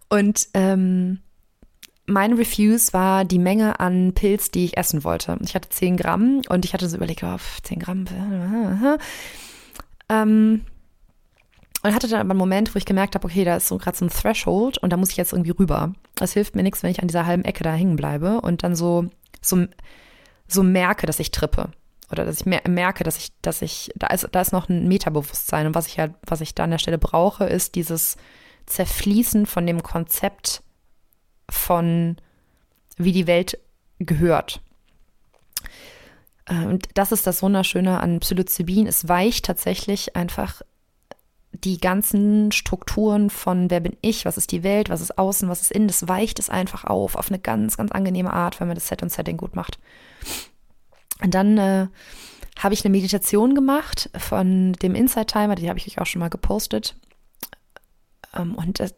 [0.09, 1.19] Und ähm,
[2.07, 5.37] mein Refuse war die Menge an Pilz, die ich essen wollte.
[5.43, 8.05] Ich hatte 10 Gramm und ich hatte so überlegt, oh, 10 Gramm.
[10.09, 10.61] Ähm,
[11.83, 13.97] und hatte dann aber einen Moment, wo ich gemerkt habe, okay, da ist so gerade
[13.97, 15.93] so ein Threshold und da muss ich jetzt irgendwie rüber.
[16.15, 18.75] Das hilft mir nichts, wenn ich an dieser halben Ecke da hängen bleibe und dann
[18.75, 19.07] so,
[19.41, 19.65] so,
[20.47, 21.71] so merke, dass ich trippe.
[22.09, 25.67] Oder dass ich merke, dass ich, dass ich, da ist, da ist noch ein Metabewusstsein.
[25.67, 28.15] Und was ich halt, was ich da an der Stelle brauche, ist dieses
[28.65, 30.63] Zerfließen von dem Konzept,
[31.49, 32.17] von
[32.97, 33.59] wie die Welt
[33.99, 34.61] gehört.
[36.45, 38.87] Äh, und das ist das Wunderschöne an Psilocybin.
[38.87, 40.61] Es weicht tatsächlich einfach
[41.51, 45.61] die ganzen Strukturen von wer bin ich, was ist die Welt, was ist außen, was
[45.61, 48.75] ist innen, das weicht es einfach auf, auf eine ganz, ganz angenehme Art, wenn man
[48.75, 49.79] das Set und Setting gut macht.
[51.23, 51.87] Und dann äh,
[52.59, 56.19] habe ich eine Meditation gemacht von dem Inside Timer, die habe ich euch auch schon
[56.19, 56.95] mal gepostet.
[58.35, 58.89] Ähm, und äh,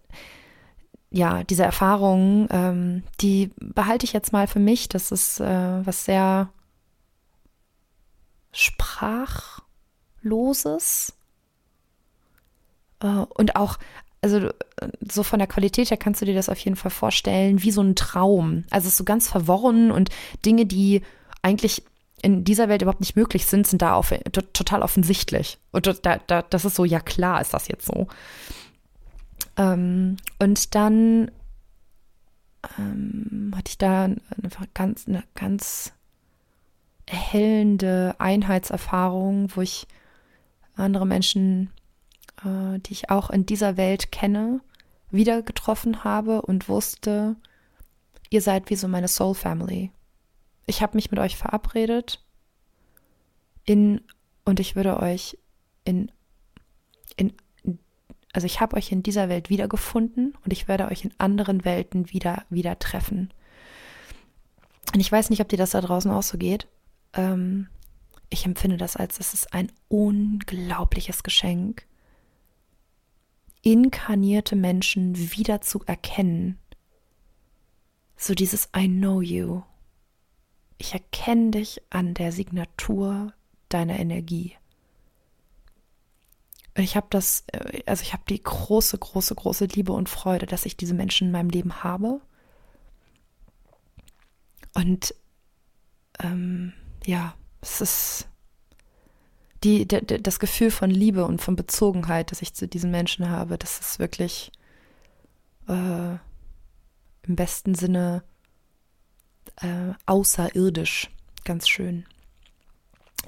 [1.11, 4.89] ja, diese Erfahrungen, ähm, die behalte ich jetzt mal für mich.
[4.89, 6.49] Das ist äh, was sehr
[8.51, 9.63] Sprachloses.
[13.01, 13.77] Äh, und auch,
[14.21, 14.49] also
[15.01, 17.81] so von der Qualität her kannst du dir das auf jeden Fall vorstellen, wie so
[17.81, 18.65] ein Traum.
[18.69, 20.09] Also es ist so ganz verworren und
[20.45, 21.01] Dinge, die
[21.41, 21.83] eigentlich
[22.21, 24.13] in dieser Welt überhaupt nicht möglich sind, sind da auf,
[24.53, 25.57] total offensichtlich.
[25.71, 28.07] Und da, da, das ist so, ja klar ist das jetzt so.
[29.57, 31.31] Ähm, und dann
[32.77, 35.93] ähm, hatte ich da einfach ganz, eine ganz
[37.05, 39.87] erhellende Einheitserfahrung, wo ich
[40.75, 41.71] andere Menschen,
[42.43, 44.61] äh, die ich auch in dieser Welt kenne,
[45.11, 47.35] wieder getroffen habe und wusste,
[48.29, 49.91] ihr seid wie so meine Soul Family.
[50.67, 52.23] Ich habe mich mit euch verabredet
[53.65, 54.01] in
[54.45, 55.37] und ich würde euch
[55.83, 56.11] in
[57.17, 57.33] in
[58.39, 62.09] also ich habe euch in dieser Welt wiedergefunden und ich werde euch in anderen Welten
[62.11, 63.33] wieder, wieder treffen.
[64.93, 66.65] Und ich weiß nicht, ob dir das da draußen auch so geht.
[67.11, 67.67] Ähm,
[68.29, 71.85] ich empfinde das als, es ist ein unglaubliches Geschenk,
[73.61, 76.57] inkarnierte Menschen wieder zu erkennen.
[78.15, 79.63] So dieses I know you.
[80.77, 83.33] Ich erkenne dich an der Signatur
[83.67, 84.55] deiner Energie.
[86.79, 90.65] Ich habe das, äh, also ich habe die große, große, große Liebe und Freude, dass
[90.65, 92.21] ich diese Menschen in meinem Leben habe.
[94.73, 95.13] Und
[96.19, 96.73] ähm,
[97.05, 98.27] ja, es ist
[99.63, 103.29] die, de, de, das Gefühl von Liebe und von Bezogenheit, das ich zu diesen Menschen
[103.29, 104.51] habe, das ist wirklich
[105.67, 106.13] äh,
[107.23, 108.23] im besten Sinne
[109.57, 111.09] äh, außerirdisch.
[111.43, 112.05] Ganz schön.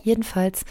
[0.04, 0.64] Jedenfalls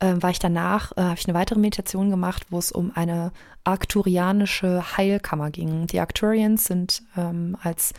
[0.00, 3.32] äh, war ich danach, äh, habe ich eine weitere Meditation gemacht, wo es um eine
[3.64, 5.86] arkturianische Heilkammer ging.
[5.86, 7.92] Die Arcturians sind ähm, als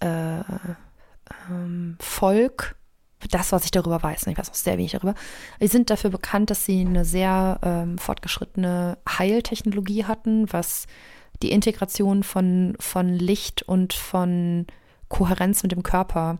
[0.00, 0.40] äh,
[1.48, 2.76] ähm, Volk,
[3.30, 5.14] das, was ich darüber weiß, ich weiß auch sehr wenig darüber,
[5.60, 10.86] die sind dafür bekannt, dass sie eine sehr ähm, fortgeschrittene Heiltechnologie hatten, was
[11.42, 14.66] die Integration von, von Licht und von
[15.08, 16.38] Kohärenz mit dem Körper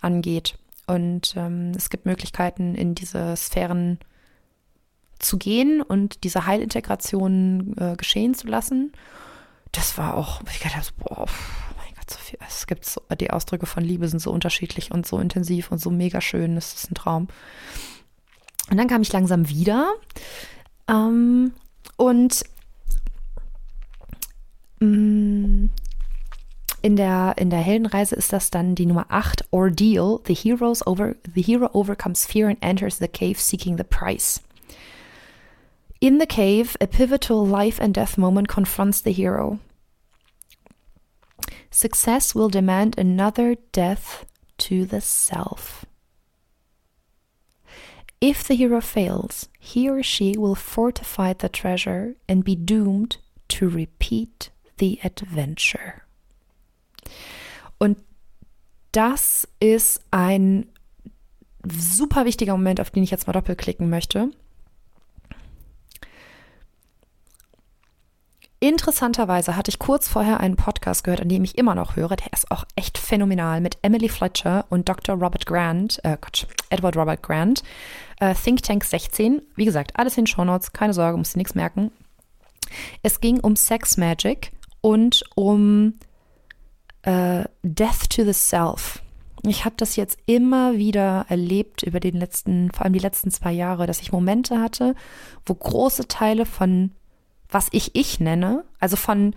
[0.00, 0.58] angeht.
[0.86, 3.98] Und ähm, es gibt Möglichkeiten, in diese Sphären
[5.18, 8.92] zu gehen und diese Heilintegration äh, geschehen zu lassen.
[9.72, 12.38] Das war auch, ich dachte, boah, oh mein Gott, so viel.
[12.46, 15.90] Es gibt so, die Ausdrücke von Liebe sind so unterschiedlich und so intensiv und so
[15.90, 16.54] mega schön.
[16.54, 17.28] Das ist ein Traum.
[18.70, 19.94] Und dann kam ich langsam wieder.
[20.88, 21.52] Ähm,
[21.96, 22.44] und
[24.80, 25.70] mh, mm,
[26.84, 30.20] in der, in der Heldenreise ist das dann die Nummer 8, Ordeal.
[30.26, 34.42] The, heroes over, the hero overcomes fear and enters the cave seeking the prize.
[36.02, 39.60] In the cave, a pivotal life and death moment confronts the hero.
[41.70, 44.26] Success will demand another death
[44.58, 45.86] to the self.
[48.20, 53.16] If the hero fails, he or she will fortify the treasure and be doomed
[53.48, 56.03] to repeat the adventure.
[57.78, 57.98] Und
[58.92, 60.66] das ist ein
[61.64, 64.30] super wichtiger Moment, auf den ich jetzt mal doppelklicken möchte.
[68.60, 72.16] Interessanterweise hatte ich kurz vorher einen Podcast gehört, an dem ich immer noch höre.
[72.16, 75.16] Der ist auch echt phänomenal mit Emily Fletcher und Dr.
[75.16, 77.62] Robert Grant, äh Gott, Edward Robert Grant.
[78.20, 79.42] Äh, Think Tank 16.
[79.54, 81.90] Wie gesagt, alles in Shownotes, keine Sorge, muss nichts merken.
[83.02, 85.98] Es ging um Sex Magic und um
[87.04, 89.00] äh, Death to the Self.
[89.46, 93.52] Ich habe das jetzt immer wieder erlebt über den letzten, vor allem die letzten zwei
[93.52, 94.94] Jahre, dass ich Momente hatte,
[95.44, 96.92] wo große Teile von
[97.50, 99.34] was ich ich nenne, also von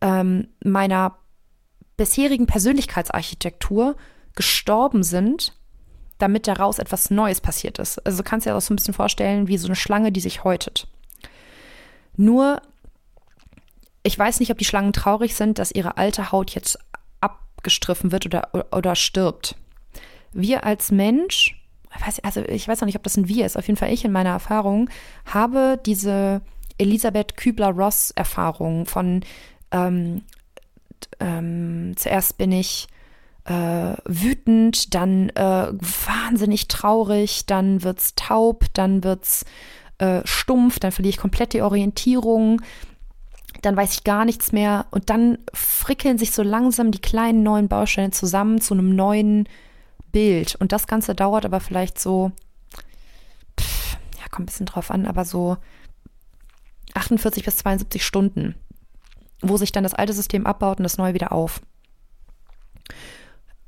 [0.00, 1.16] ähm, meiner
[1.96, 3.96] bisherigen Persönlichkeitsarchitektur
[4.36, 5.56] gestorben sind,
[6.18, 7.98] damit daraus etwas Neues passiert ist.
[8.06, 10.44] Also du kannst dir das so ein bisschen vorstellen wie so eine Schlange, die sich
[10.44, 10.86] häutet.
[12.16, 12.62] Nur,
[14.02, 16.78] ich weiß nicht, ob die Schlangen traurig sind, dass ihre alte Haut jetzt
[17.20, 19.56] abgestriffen wird oder, oder stirbt.
[20.32, 21.60] Wir als Mensch,
[22.04, 24.04] weiß, also ich weiß noch nicht, ob das ein Wir ist, auf jeden Fall ich
[24.04, 24.88] in meiner Erfahrung,
[25.26, 26.40] habe diese
[26.78, 29.22] Elisabeth Kübler-Ross-Erfahrung von
[29.70, 30.22] ähm,
[31.18, 32.88] ähm, zuerst bin ich
[33.44, 39.44] äh, wütend, dann äh, wahnsinnig traurig, dann wird's taub, dann wird's
[39.98, 42.62] äh, stumpf, dann verliere ich komplett die Orientierung,
[43.62, 47.68] dann weiß ich gar nichts mehr und dann frickeln sich so langsam die kleinen neuen
[47.68, 49.48] Bausteine zusammen zu einem neuen
[50.12, 52.32] Bild und das Ganze dauert aber vielleicht so,
[53.58, 55.56] pff, ja, kommt ein bisschen drauf an, aber so
[56.94, 58.54] 48 bis 72 Stunden,
[59.42, 61.60] wo sich dann das alte System abbaut und das neue wieder auf.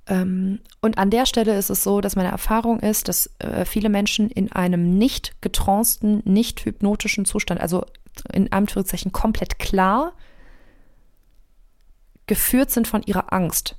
[0.06, 3.88] Ähm, und an der Stelle ist es so, dass meine Erfahrung ist, dass äh, viele
[3.88, 7.84] Menschen in einem nicht getranceden, nicht hypnotischen Zustand, also
[8.32, 10.12] in Anführungszeichen komplett klar,
[12.26, 13.76] geführt sind von ihrer Angst.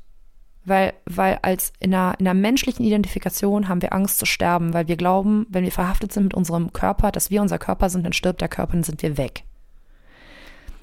[0.65, 4.87] Weil, weil als in einer, in einer menschlichen Identifikation haben wir Angst zu sterben, weil
[4.87, 8.13] wir glauben, wenn wir verhaftet sind mit unserem Körper, dass wir unser Körper sind, dann
[8.13, 9.43] stirbt der Körper, dann sind wir weg.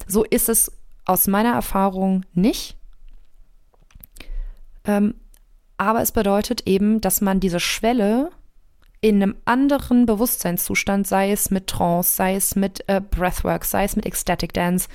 [0.05, 0.71] So ist es
[1.05, 2.77] aus meiner Erfahrung nicht.
[4.85, 5.15] Ähm,
[5.77, 8.29] aber es bedeutet eben, dass man diese Schwelle
[9.03, 13.95] in einem anderen Bewusstseinszustand, sei es mit Trance, sei es mit äh, Breathwork, sei es
[13.95, 14.87] mit Ecstatic Dance,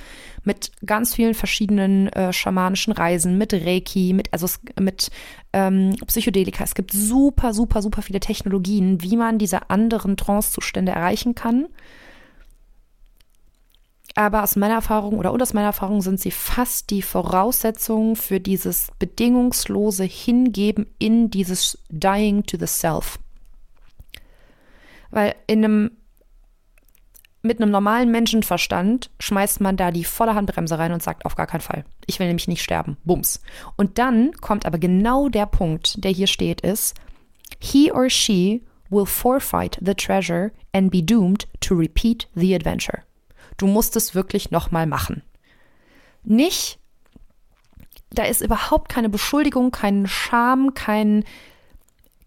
[0.45, 4.47] mit ganz vielen verschiedenen äh, schamanischen Reisen, mit Reiki, mit, also
[4.79, 5.11] mit
[5.51, 6.63] ähm, Psychedelika.
[6.63, 11.67] Es gibt super, super, super viele Technologien, wie man diese anderen Trance-Zustände erreichen kann.
[14.15, 18.87] Aber aus meiner Erfahrung oder aus meiner Erfahrung sind sie fast die Voraussetzungen für dieses
[18.99, 23.19] bedingungslose Hingeben in dieses Dying to the Self.
[25.11, 25.91] Weil in einem
[27.43, 31.47] mit einem normalen Menschenverstand schmeißt man da die volle Handbremse rein und sagt auf gar
[31.47, 31.85] keinen Fall.
[32.05, 32.97] Ich will nämlich nicht sterben.
[33.05, 33.41] Bums.
[33.77, 36.95] Und dann kommt aber genau der Punkt, der hier steht, ist,
[37.59, 43.03] he or she will forfeit the treasure and be doomed to repeat the adventure
[43.57, 45.23] du musst es wirklich nochmal machen.
[46.23, 46.79] Nicht,
[48.11, 51.25] da ist überhaupt keine Beschuldigung, kein Scham, kein,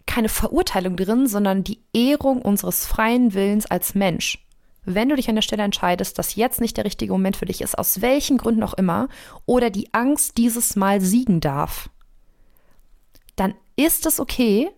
[0.06, 4.44] keine Verurteilung drin, sondern die Ehrung unseres freien Willens als Mensch.
[4.84, 7.60] Wenn du dich an der Stelle entscheidest, dass jetzt nicht der richtige Moment für dich
[7.60, 9.08] ist, aus welchen Gründen auch immer,
[9.46, 11.90] oder die Angst dieses Mal siegen darf,
[13.36, 14.70] dann ist es okay,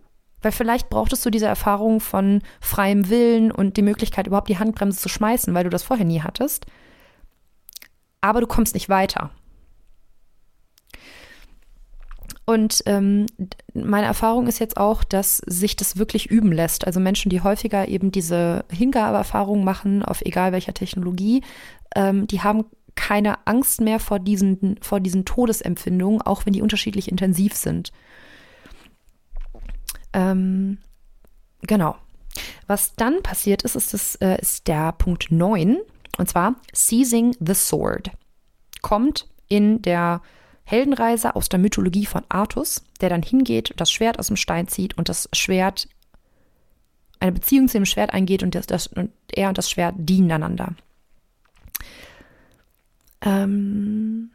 [0.42, 4.98] weil vielleicht brauchtest du diese Erfahrung von freiem Willen und die Möglichkeit, überhaupt die Handbremse
[4.98, 6.66] zu schmeißen, weil du das vorher nie hattest.
[8.20, 9.30] Aber du kommst nicht weiter.
[12.44, 13.26] Und ähm,
[13.72, 16.86] meine Erfahrung ist jetzt auch, dass sich das wirklich üben lässt.
[16.86, 21.42] Also Menschen, die häufiger eben diese Hingabeerfahrung machen, auf egal welcher Technologie,
[21.94, 22.64] ähm, die haben
[22.94, 27.92] keine Angst mehr vor diesen, vor diesen Todesempfindungen, auch wenn die unterschiedlich intensiv sind.
[30.12, 30.78] Ähm,
[31.62, 31.96] genau.
[32.66, 35.78] Was dann passiert ist, ist, das, äh, ist der Punkt 9,
[36.18, 38.10] und zwar Seizing the Sword.
[38.80, 40.22] Kommt in der
[40.64, 44.96] Heldenreise aus der Mythologie von Artus, der dann hingeht, das Schwert aus dem Stein zieht
[44.96, 45.88] und das Schwert,
[47.20, 50.32] eine Beziehung zu dem Schwert eingeht und, das, das, und er und das Schwert dienen
[50.32, 50.74] einander.
[53.20, 54.30] Ähm,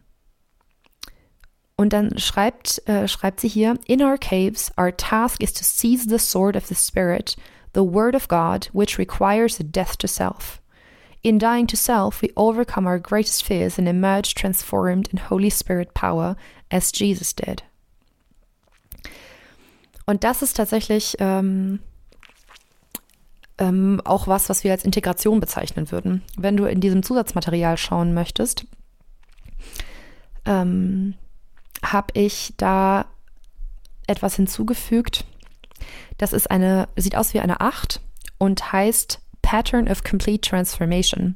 [1.75, 6.09] und dann schreibt, äh, schreibt sie hier, In our caves, our task is to seize
[6.09, 7.35] the sword of the Spirit,
[7.73, 10.59] the word of God, which requires a death to self.
[11.27, 15.93] In dying to self, we overcome our greatest fears and emerge transformed in Holy Spirit
[15.93, 16.37] power,
[16.71, 17.65] as Jesus did.
[20.05, 21.79] Und das ist tatsächlich ähm,
[23.57, 26.23] ähm, auch was, was wir als Integration bezeichnen würden.
[26.37, 28.65] Wenn du in diesem Zusatzmaterial schauen möchtest,
[30.45, 31.15] ähm,
[31.83, 33.05] habe ich da
[34.07, 35.25] etwas hinzugefügt.
[36.19, 37.99] Das ist eine, sieht aus wie eine 8
[38.37, 41.35] und heißt Pattern of Complete Transformation.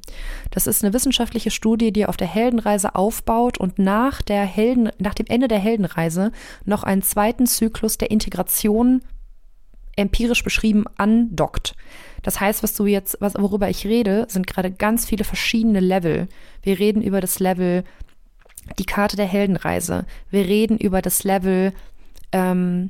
[0.49, 5.13] Das ist eine wissenschaftliche Studie, die auf der Heldenreise aufbaut und nach der Helden, nach
[5.13, 6.33] dem Ende der Heldenreise
[6.65, 9.01] noch einen zweiten Zyklus der Integration
[9.95, 11.73] empirisch beschrieben andockt.
[12.21, 16.27] Das heißt, was du jetzt, was, worüber ich rede, sind gerade ganz viele verschiedene Level.
[16.63, 17.85] Wir reden über das Level
[18.77, 20.05] die Karte der Heldenreise.
[20.29, 21.71] Wir reden über das Level
[22.33, 22.89] ähm,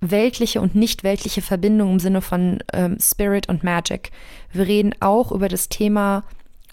[0.00, 4.10] weltliche und nicht weltliche Verbindung im Sinne von ähm, Spirit und Magic.
[4.52, 6.24] Wir reden auch über das Thema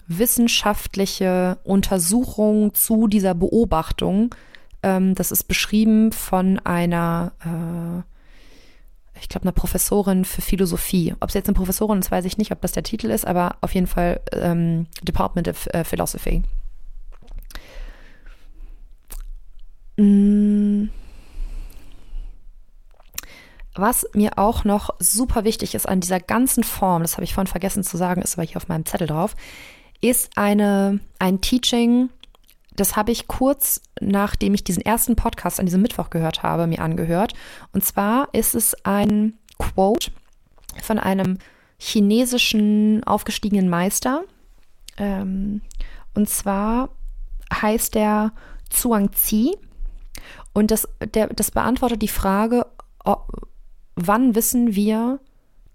[0.06, 4.34] wissenschaftliche Untersuchung zu dieser Beobachtung.
[4.82, 11.14] Ähm, das ist beschrieben von einer, äh, ich glaube, einer Professorin für Philosophie.
[11.20, 13.56] Ob sie jetzt eine Professorin ist, weiß ich nicht, ob das der Titel ist, aber
[13.60, 16.42] auf jeden Fall ähm, Department of äh, Philosophy.
[19.96, 20.45] Mm.
[23.76, 27.50] Was mir auch noch super wichtig ist an dieser ganzen Form, das habe ich vorhin
[27.50, 29.36] vergessen zu sagen, ist aber hier auf meinem Zettel drauf,
[30.00, 32.10] ist eine, ein Teaching,
[32.74, 36.80] das habe ich kurz nachdem ich diesen ersten Podcast an diesem Mittwoch gehört habe, mir
[36.80, 37.34] angehört.
[37.72, 40.10] Und zwar ist es ein Quote
[40.82, 41.38] von einem
[41.78, 44.24] chinesischen aufgestiegenen Meister.
[44.98, 45.62] Ähm,
[46.14, 46.90] und zwar
[47.52, 48.32] heißt der
[48.70, 49.56] Zhuangzi.
[50.52, 52.66] Und das, der, das beantwortet die Frage,
[53.96, 55.18] wann wissen wir,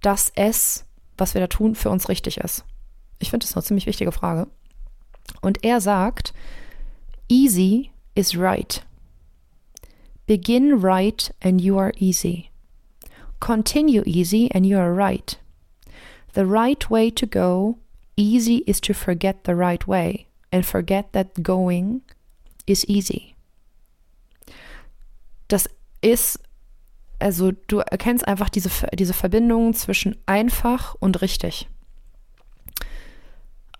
[0.01, 0.85] dass es,
[1.17, 2.63] was wir da tun, für uns richtig ist?
[3.19, 4.47] Ich finde das eine ziemlich wichtige Frage.
[5.41, 6.33] Und er sagt,
[7.27, 8.85] easy is right.
[10.27, 12.49] Begin right and you are easy.
[13.39, 15.37] Continue easy and you are right.
[16.33, 17.77] The right way to go,
[18.15, 22.01] easy is to forget the right way and forget that going
[22.65, 23.35] is easy.
[25.47, 25.67] Das
[26.01, 26.39] ist
[27.21, 31.67] also du erkennst einfach diese, diese Verbindung zwischen einfach und richtig.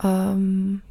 [0.04, 0.82] Ähm,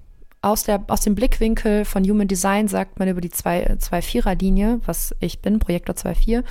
[0.42, 5.40] aus, der, aus dem Blickwinkel von Human Design sagt man über die 2-4er-Linie, was ich
[5.40, 6.44] bin, Projektor 2-4,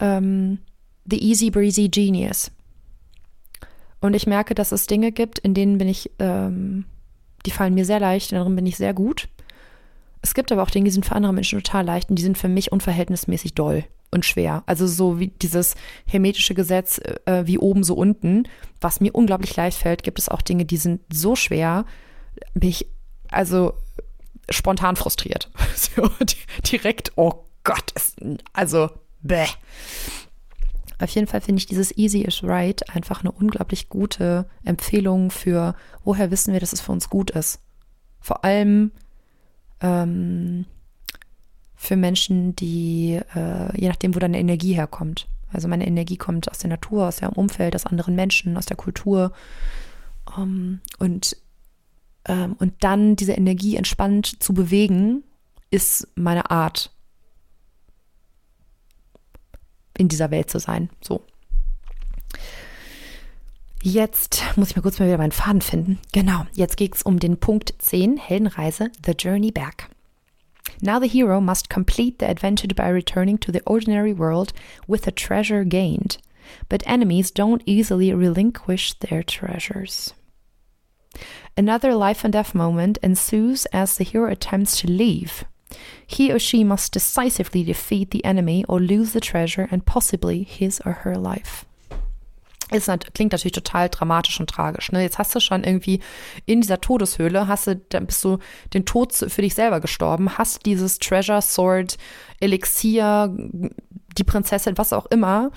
[0.00, 0.58] ähm,
[1.06, 2.50] The Easy Breezy Genius.
[4.00, 6.84] Und ich merke, dass es Dinge gibt, in denen bin ich, ähm,
[7.46, 9.28] die fallen mir sehr leicht, in denen bin ich sehr gut.
[10.24, 12.38] Es gibt aber auch Dinge, die sind für andere Menschen total leicht und die sind
[12.38, 14.62] für mich unverhältnismäßig doll und schwer.
[14.64, 15.74] Also so wie dieses
[16.06, 18.48] hermetische Gesetz äh, wie oben so unten,
[18.80, 21.84] was mir unglaublich leicht fällt, gibt es auch Dinge, die sind so schwer,
[22.54, 22.86] mich
[23.28, 23.74] also
[24.48, 25.50] spontan frustriert.
[25.76, 26.08] so,
[26.72, 27.92] direkt, oh Gott,
[28.54, 28.88] also
[29.20, 29.44] bäh.
[31.00, 35.74] Auf jeden Fall finde ich dieses Easy is Right einfach eine unglaublich gute Empfehlung für,
[36.02, 37.60] woher wissen wir, dass es für uns gut ist.
[38.20, 38.90] Vor allem
[39.84, 40.64] ähm,
[41.76, 45.28] für Menschen, die, äh, je nachdem, wo deine Energie herkommt.
[45.52, 48.76] Also meine Energie kommt aus der Natur, aus dem Umfeld, aus anderen Menschen, aus der
[48.76, 49.32] Kultur.
[50.36, 51.36] Um, ähm, und,
[52.24, 55.22] ähm, und dann diese Energie entspannt zu bewegen,
[55.70, 56.90] ist meine Art,
[59.96, 60.88] in dieser Welt zu sein.
[61.02, 61.22] So.
[63.86, 65.98] Jetzt muss ich mal kurz mal wieder meinen Faden finden.
[66.12, 69.90] Genau, jetzt geht es um den Punkt 10, Heldenreise, The Journey Back.
[70.80, 74.54] Now the hero must complete the adventure by returning to the ordinary world
[74.88, 76.16] with a treasure gained.
[76.70, 80.14] But enemies don't easily relinquish their treasures.
[81.54, 85.44] Another life and death moment ensues as the hero attempts to leave.
[86.06, 90.80] He or she must decisively defeat the enemy or lose the treasure and possibly his
[90.86, 91.66] or her life.
[92.74, 94.92] Ist, klingt natürlich total dramatisch und tragisch.
[94.92, 95.02] Ne?
[95.02, 96.00] Jetzt hast du schon irgendwie
[96.46, 98.38] in dieser Todeshöhle, hast du, dann bist du
[98.72, 101.96] den Tod für dich selber gestorben, hast dieses Treasure Sword,
[102.40, 103.34] Elixier,
[104.18, 105.50] die Prinzessin, was auch immer,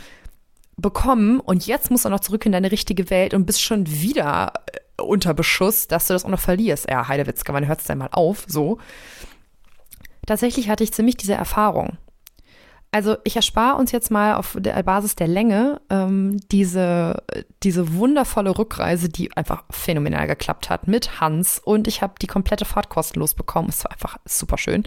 [0.78, 4.54] bekommen und jetzt musst du noch zurück in deine richtige Welt und bist schon wieder
[4.72, 6.88] äh, unter Beschuss, dass du das auch noch verlierst.
[6.90, 8.46] Ja, Heidewitzka, wann hört es denn mal auf?
[8.48, 8.78] So.
[10.26, 11.98] Tatsächlich hatte ich ziemlich diese Erfahrung.
[12.98, 17.22] Also ich erspare uns jetzt mal auf der Basis der Länge ähm, diese,
[17.62, 22.66] diese wundervolle Rückreise, die einfach phänomenal geklappt hat mit Hans und ich habe die komplette
[22.66, 23.70] Fahrt kostenlos bekommen.
[23.70, 24.82] Es war einfach super schön.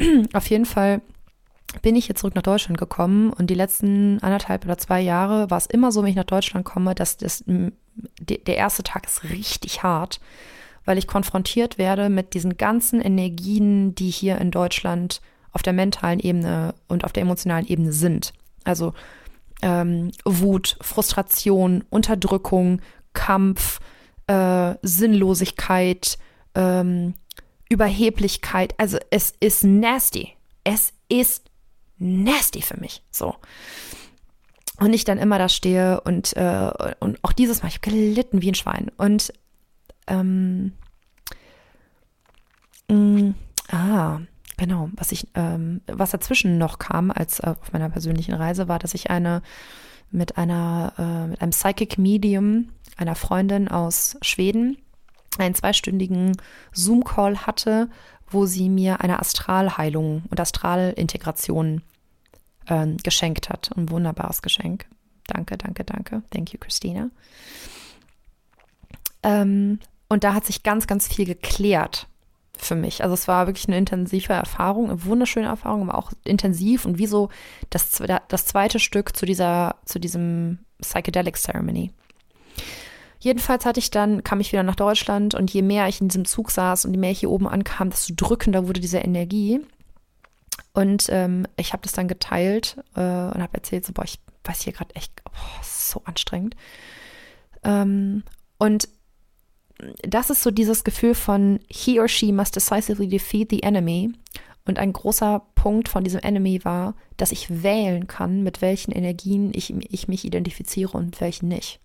[0.32, 1.02] auf jeden Fall
[1.82, 5.58] bin ich jetzt zurück nach Deutschland gekommen und die letzten anderthalb oder zwei Jahre war
[5.58, 9.82] es immer so, wenn ich nach Deutschland komme, dass das, der erste Tag ist richtig
[9.82, 10.18] hart,
[10.86, 15.20] weil ich konfrontiert werde mit diesen ganzen Energien, die hier in Deutschland
[15.52, 18.32] auf der mentalen Ebene und auf der emotionalen Ebene sind.
[18.64, 18.94] Also
[19.62, 22.80] ähm, Wut, Frustration, Unterdrückung,
[23.12, 23.80] Kampf,
[24.26, 26.18] äh, Sinnlosigkeit,
[26.54, 27.14] ähm,
[27.68, 28.74] Überheblichkeit.
[28.78, 30.34] Also es ist nasty.
[30.64, 31.50] Es ist
[31.98, 33.02] nasty für mich.
[33.10, 33.36] So.
[34.78, 38.42] Und ich dann immer da stehe und, äh, und auch dieses Mal, ich habe gelitten
[38.42, 38.90] wie ein Schwein.
[38.96, 39.32] Und
[40.08, 40.72] ähm,
[42.88, 43.34] mh, mm,
[43.68, 44.20] ah,
[44.62, 48.78] Genau, was ich, ähm, was dazwischen noch kam, als äh, auf meiner persönlichen Reise, war,
[48.78, 49.42] dass ich eine
[50.12, 54.78] mit einer, äh, mit einem Psychic Medium, einer Freundin aus Schweden,
[55.36, 56.36] einen zweistündigen
[56.70, 57.90] Zoom-Call hatte,
[58.30, 61.82] wo sie mir eine Astralheilung und Astralintegration
[62.66, 63.76] äh, geschenkt hat.
[63.76, 64.86] Ein wunderbares Geschenk.
[65.26, 66.22] Danke, danke, danke.
[66.30, 67.10] Thank you, Christina.
[69.24, 72.06] Ähm, und da hat sich ganz, ganz viel geklärt
[72.64, 73.02] für mich.
[73.02, 77.06] Also es war wirklich eine intensive Erfahrung, eine wunderschöne Erfahrung, aber auch intensiv und wie
[77.06, 77.28] so
[77.70, 81.92] das, das zweite Stück zu dieser, zu diesem Psychedelic Ceremony.
[83.20, 86.24] Jedenfalls hatte ich dann, kam ich wieder nach Deutschland und je mehr ich in diesem
[86.24, 89.60] Zug saß und je mehr ich hier oben ankam, desto drückender wurde diese Energie.
[90.74, 94.62] Und ähm, ich habe das dann geteilt äh, und habe erzählt, so, boah, ich weiß
[94.62, 95.32] hier gerade echt, boah,
[95.62, 96.56] so anstrengend.
[97.62, 98.24] Ähm,
[98.58, 98.88] und
[100.02, 104.12] das ist so dieses Gefühl von he or she must decisively defeat the enemy.
[104.64, 109.50] Und ein großer Punkt von diesem Enemy war, dass ich wählen kann, mit welchen Energien
[109.54, 111.80] ich, ich mich identifiziere und welchen nicht.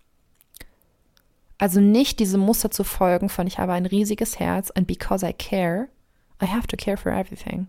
[1.58, 5.32] Also nicht diese Muster zu folgen von ich habe ein riesiges Herz and because I
[5.32, 5.88] care,
[6.40, 7.66] I have to care for everything.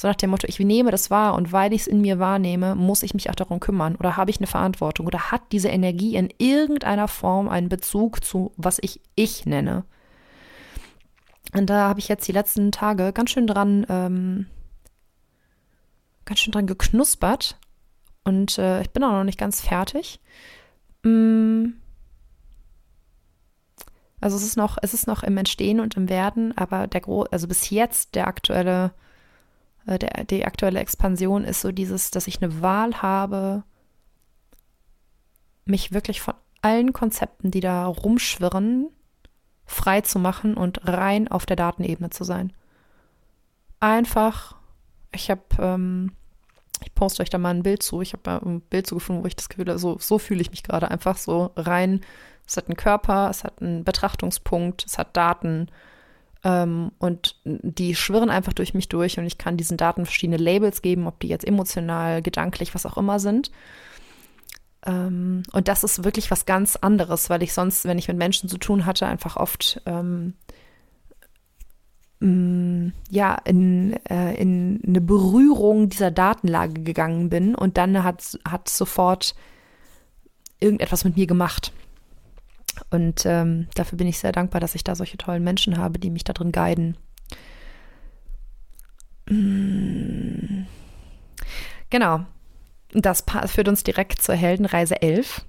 [0.00, 2.74] So nach dem Motto, ich nehme das wahr und weil ich es in mir wahrnehme,
[2.74, 6.16] muss ich mich auch darum kümmern oder habe ich eine Verantwortung oder hat diese Energie
[6.16, 9.84] in irgendeiner Form einen Bezug zu, was ich ich nenne.
[11.52, 14.46] Und da habe ich jetzt die letzten Tage ganz schön dran, ähm,
[16.24, 17.58] ganz schön dran geknuspert
[18.24, 20.18] und äh, ich bin auch noch nicht ganz fertig.
[21.02, 21.72] Mm
[24.22, 27.22] also es ist noch, es ist noch im Entstehen und im Werden, aber der Gro
[27.30, 28.92] also bis jetzt der aktuelle,
[29.90, 33.64] äh, der, die aktuelle Expansion ist so dieses, dass ich eine Wahl habe,
[35.64, 38.88] mich wirklich von allen Konzepten, die da rumschwirren,
[39.66, 42.52] frei zu machen und rein auf der Datenebene zu sein.
[43.78, 44.56] Einfach,
[45.12, 46.12] ich habe, ähm,
[46.82, 48.00] ich poste euch da mal ein Bild zu.
[48.00, 50.50] Ich habe ein Bild zu gefunden, wo ich das Gefühl habe, so, so fühle ich
[50.50, 52.00] mich gerade einfach so rein
[52.50, 55.68] es hat einen Körper, es hat einen Betrachtungspunkt, es hat Daten
[56.42, 60.82] ähm, und die schwirren einfach durch mich durch und ich kann diesen Daten verschiedene Labels
[60.82, 63.50] geben, ob die jetzt emotional, gedanklich, was auch immer sind.
[64.86, 68.48] Ähm, und das ist wirklich was ganz anderes, weil ich sonst, wenn ich mit Menschen
[68.48, 70.34] zu tun hatte, einfach oft ähm,
[72.20, 78.70] mm, ja, in, äh, in eine Berührung dieser Datenlage gegangen bin und dann hat, hat
[78.70, 79.34] sofort
[80.60, 81.72] irgendetwas mit mir gemacht.
[82.90, 86.10] Und ähm, dafür bin ich sehr dankbar, dass ich da solche tollen Menschen habe, die
[86.10, 86.96] mich da drin guiden.
[89.28, 90.66] Mm.
[91.90, 92.24] Genau.
[92.92, 95.44] Das führt uns direkt zur Heldenreise 11.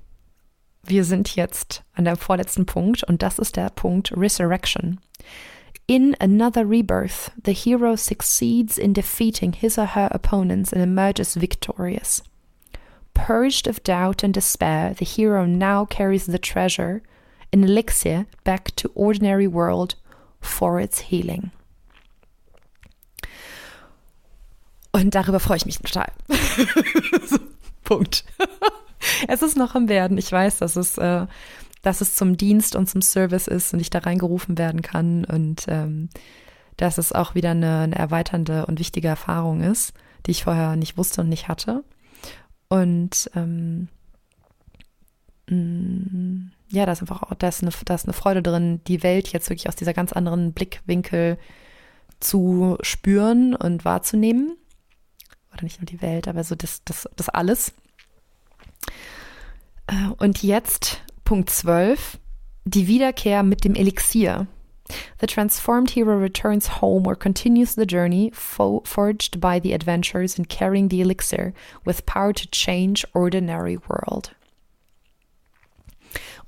[0.84, 5.00] Wir sind jetzt an dem vorletzten Punkt und das ist der Punkt Resurrection.
[5.88, 12.24] In another rebirth, the hero succeeds in defeating his or her opponents and emerges victorious.
[13.14, 17.02] Purged of doubt and despair, the hero now carries the treasure
[17.54, 19.98] an elixir back to ordinary world
[20.40, 21.52] for its healing.
[24.92, 26.12] Und darüber freue ich mich total.
[27.84, 28.26] Punkt.
[29.28, 30.18] es ist noch im Werden.
[30.18, 31.28] Ich weiß, dass es, äh,
[31.82, 35.66] dass es zum Dienst und zum Service ist und ich da reingerufen werden kann und
[35.68, 36.10] ähm,
[36.78, 39.94] dass es auch wieder eine, eine erweiternde und wichtige Erfahrung ist,
[40.26, 41.84] die ich vorher nicht wusste und nicht hatte.
[42.70, 43.88] Und ähm,
[45.50, 49.04] mm, ja, da ist einfach auch, da ist, eine, da ist eine Freude drin, die
[49.04, 51.38] Welt jetzt wirklich aus dieser ganz anderen Blickwinkel
[52.20, 54.58] zu spüren und wahrzunehmen.
[55.54, 57.74] Oder nicht nur die Welt, aber so das, das, das alles.
[59.88, 62.20] Äh, und jetzt Punkt 12,
[62.64, 64.48] die Wiederkehr mit dem Elixier.
[65.20, 70.90] The transformed hero returns home or continues the journey forged by the adventures and carrying
[70.90, 71.54] the elixir
[71.86, 74.36] with power to change ordinary world.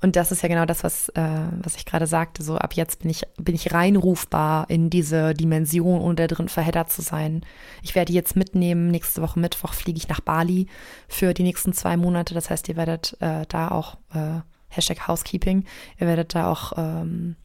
[0.04, 2.42] Und das ist ja genau das, was, äh, was ich gerade sagte.
[2.42, 6.92] So ab jetzt bin ich, bin ich reinrufbar in diese Dimension, ohne da drin verheddert
[6.92, 7.40] zu sein.
[7.80, 8.90] Ich werde jetzt mitnehmen.
[8.90, 10.66] Nächste Woche Mittwoch fliege ich nach Bali
[11.08, 12.34] für die nächsten zwei Monate.
[12.34, 15.64] Das heißt, ihr werdet äh, da auch äh, Hashtag Housekeeping.
[15.98, 17.36] Ihr werdet da auch ähm,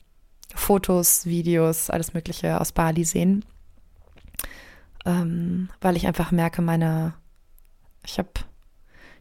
[0.53, 3.45] Fotos, Videos, alles Mögliche aus Bali sehen.
[5.05, 7.13] Ähm, weil ich einfach merke, meine,
[8.05, 8.31] ich habe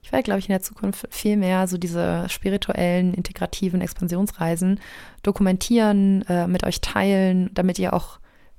[0.09, 4.81] ich werde, glaube ich, in der Zukunft viel mehr so diese spirituellen, integrativen Expansionsreisen
[5.23, 8.19] dokumentieren, äh, mit euch teilen, damit ihr auch,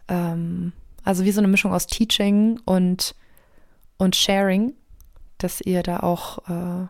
[0.10, 0.74] ähm,
[1.04, 3.16] also wie so eine Mischung aus Teaching und,
[3.98, 4.74] und Sharing,
[5.40, 6.86] dass ihr da auch äh,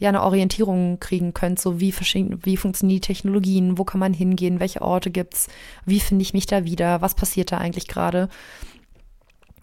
[0.00, 4.58] ja eine Orientierung kriegen könnt, so wie, wie funktionieren die Technologien, wo kann man hingehen,
[4.58, 5.46] welche Orte gibt's,
[5.86, 8.28] wie finde ich mich da wieder, was passiert da eigentlich gerade.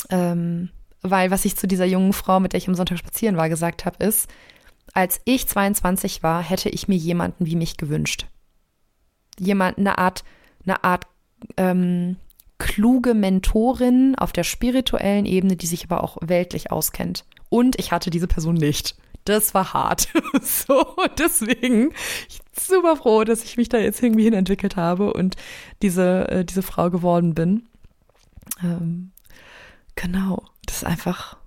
[0.09, 0.69] Ähm,
[1.01, 3.85] weil was ich zu dieser jungen Frau, mit der ich am Sonntag spazieren war, gesagt
[3.85, 4.29] habe, ist,
[4.93, 8.25] als ich 22 war, hätte ich mir jemanden wie mich gewünscht.
[9.39, 10.23] jemand, eine Art,
[10.65, 11.07] eine Art
[11.57, 12.17] ähm,
[12.57, 17.25] kluge Mentorin auf der spirituellen Ebene, die sich aber auch weltlich auskennt.
[17.49, 18.95] Und ich hatte diese Person nicht.
[19.25, 20.09] Das war hart.
[20.41, 20.85] so,
[21.17, 21.91] deswegen
[22.29, 25.35] ich bin super froh, dass ich mich da jetzt irgendwie hin entwickelt habe und
[25.81, 27.67] diese, äh, diese Frau geworden bin.
[28.63, 29.11] Ähm,
[30.01, 31.37] genau, das ist einfach,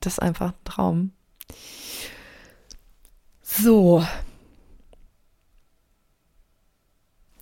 [0.00, 1.12] das ist einfach ein Traum.
[3.42, 4.04] So.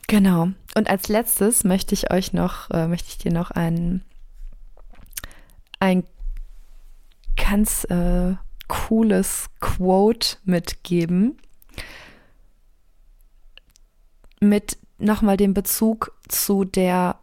[0.08, 0.48] Genau.
[0.74, 4.04] Und als letztes möchte ich euch noch, äh, möchte ich dir noch ein,
[5.78, 6.04] ein
[7.36, 8.34] ganz äh,
[8.66, 11.38] cooles Quote mitgeben.
[14.40, 17.20] Mit nochmal dem Bezug zu der,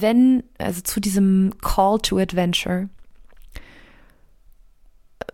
[0.00, 2.88] wenn, also zu diesem Call to Adventure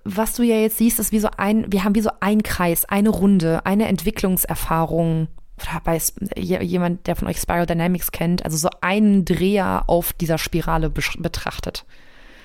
[0.05, 2.85] was du ja jetzt siehst, ist wie so ein, wir haben wie so ein Kreis,
[2.85, 5.29] eine Runde, eine Entwicklungserfahrung.
[5.61, 6.01] Oder bei
[6.37, 11.85] jemand, der von euch Spiral Dynamics kennt, also so einen Dreher auf dieser Spirale betrachtet.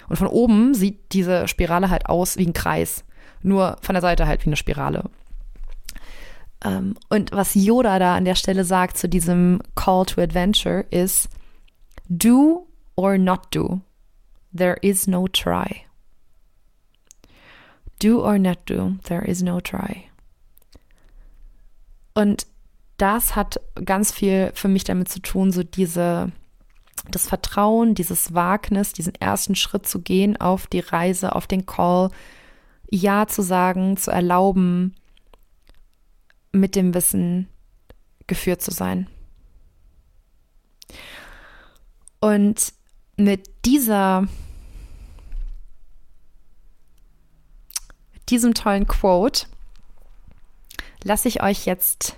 [0.07, 3.03] Und von oben sieht diese Spirale halt aus wie ein Kreis.
[3.41, 5.05] Nur von der Seite halt wie eine Spirale.
[6.63, 11.29] Ähm, und was Yoda da an der Stelle sagt zu diesem Call to Adventure ist,
[12.09, 13.81] do or not do.
[14.53, 15.85] There is no try.
[17.99, 20.09] Do or not do, there is no try.
[22.13, 22.47] Und
[22.97, 26.31] das hat ganz viel für mich damit zu tun, so diese,
[27.11, 32.09] das Vertrauen, dieses Wagnis, diesen ersten Schritt zu gehen auf die Reise, auf den Call,
[32.89, 34.95] Ja zu sagen, zu erlauben,
[36.51, 37.47] mit dem Wissen
[38.25, 39.07] geführt zu sein.
[42.19, 42.73] Und
[43.15, 44.27] mit dieser
[48.29, 49.47] diesem tollen Quote
[51.03, 52.15] lasse ich euch jetzt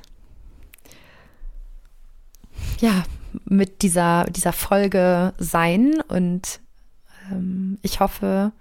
[2.80, 3.04] ja
[3.46, 6.02] mit dieser, dieser Folge sein.
[6.08, 6.60] Und
[7.32, 8.52] ähm, ich hoffe,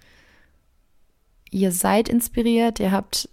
[1.51, 3.29] ihr seid inspiriert, ihr habt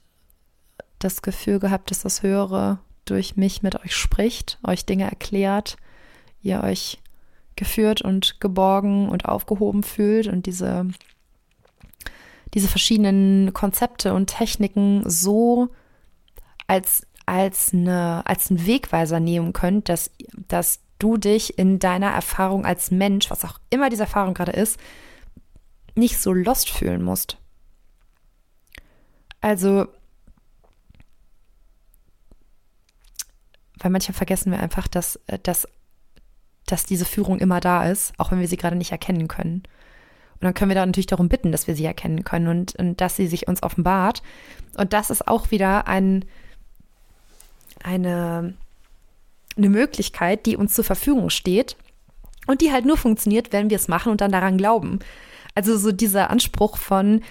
[0.99, 5.77] das Gefühl gehabt, dass das Höhere durch mich mit euch spricht, euch Dinge erklärt,
[6.41, 6.99] ihr euch
[7.55, 10.87] geführt und geborgen und aufgehoben fühlt und diese
[12.55, 15.69] diese verschiedenen Konzepte und Techniken so
[16.67, 20.09] als, als, eine, als einen Wegweiser nehmen könnt, dass,
[20.47, 24.79] dass du dich in deiner Erfahrung als Mensch, was auch immer diese Erfahrung gerade ist,
[25.95, 27.37] nicht so lost fühlen musst.
[29.41, 29.87] Also,
[33.79, 35.67] weil manchmal vergessen wir einfach, dass, dass,
[36.65, 39.63] dass diese Führung immer da ist, auch wenn wir sie gerade nicht erkennen können.
[40.35, 42.99] Und dann können wir da natürlich darum bitten, dass wir sie erkennen können und, und
[42.99, 44.21] dass sie sich uns offenbart.
[44.77, 46.25] Und das ist auch wieder ein,
[47.83, 48.53] eine,
[49.55, 51.77] eine Möglichkeit, die uns zur Verfügung steht
[52.47, 54.99] und die halt nur funktioniert, wenn wir es machen und dann daran glauben.
[55.53, 57.21] Also so dieser Anspruch von,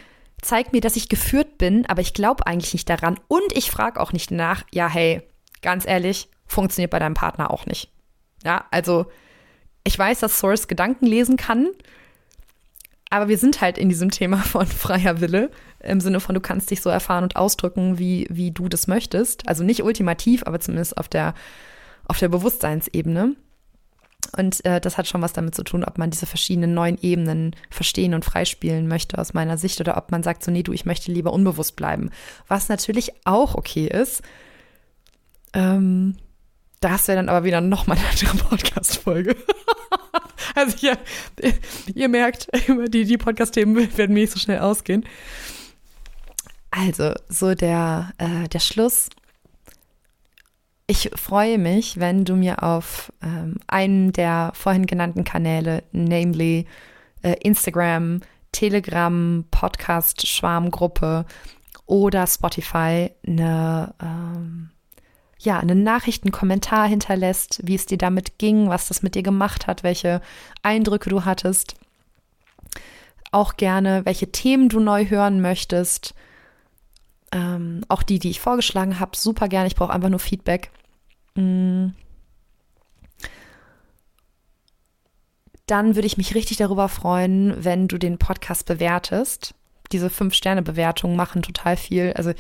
[0.41, 4.01] zeig mir, dass ich geführt bin, aber ich glaube eigentlich nicht daran und ich frage
[4.01, 5.23] auch nicht nach, ja, hey,
[5.61, 7.91] ganz ehrlich, funktioniert bei deinem Partner auch nicht.
[8.45, 9.07] Ja, also
[9.85, 11.69] ich weiß, dass Source Gedanken lesen kann
[13.15, 16.73] aber wir sind halt in diesem Thema von freier Wille, im Sinne von, du kannst
[16.73, 19.49] dich so erfahren und ausdrücken, wie, wie du das möchtest.
[19.49, 21.35] Also nicht ultimativ, aber zumindest auf der,
[22.07, 23.37] auf der Bewusstseinsebene.
[24.37, 27.55] Und äh, das hat schon was damit zu tun, ob man diese verschiedenen neuen Ebenen
[27.71, 30.85] verstehen und freispielen möchte aus meiner Sicht oder ob man sagt so, nee, du, ich
[30.85, 32.11] möchte lieber unbewusst bleiben.
[32.49, 34.23] Was natürlich auch okay ist.
[35.53, 36.17] Ähm,
[36.81, 39.37] das wäre dann aber wieder nochmal eine andere Podcast-Folge.
[40.55, 40.99] Also ihr,
[41.95, 42.49] ihr merkt,
[42.89, 45.05] die, die Podcast-Themen werden mir nicht so schnell ausgehen.
[46.71, 49.09] Also, so der, äh, der Schluss.
[50.87, 56.67] Ich freue mich, wenn du mir auf ähm, einen der vorhin genannten Kanäle, namely
[57.23, 58.21] äh, Instagram,
[58.53, 61.25] Telegram, Podcast, Schwarmgruppe
[61.87, 64.71] oder Spotify, eine ähm,
[65.45, 69.83] ja, einen Nachrichtenkommentar hinterlässt, wie es dir damit ging, was das mit dir gemacht hat,
[69.83, 70.21] welche
[70.63, 71.75] Eindrücke du hattest.
[73.31, 76.15] Auch gerne, welche Themen du neu hören möchtest.
[77.33, 79.67] Ähm, auch die, die ich vorgeschlagen habe, super gerne.
[79.67, 80.71] Ich brauche einfach nur Feedback.
[81.35, 81.89] Mm.
[85.67, 89.55] Dann würde ich mich richtig darüber freuen, wenn du den Podcast bewertest.
[89.93, 92.13] Diese Fünf-Sterne-Bewertungen machen total viel.
[92.15, 92.33] Also,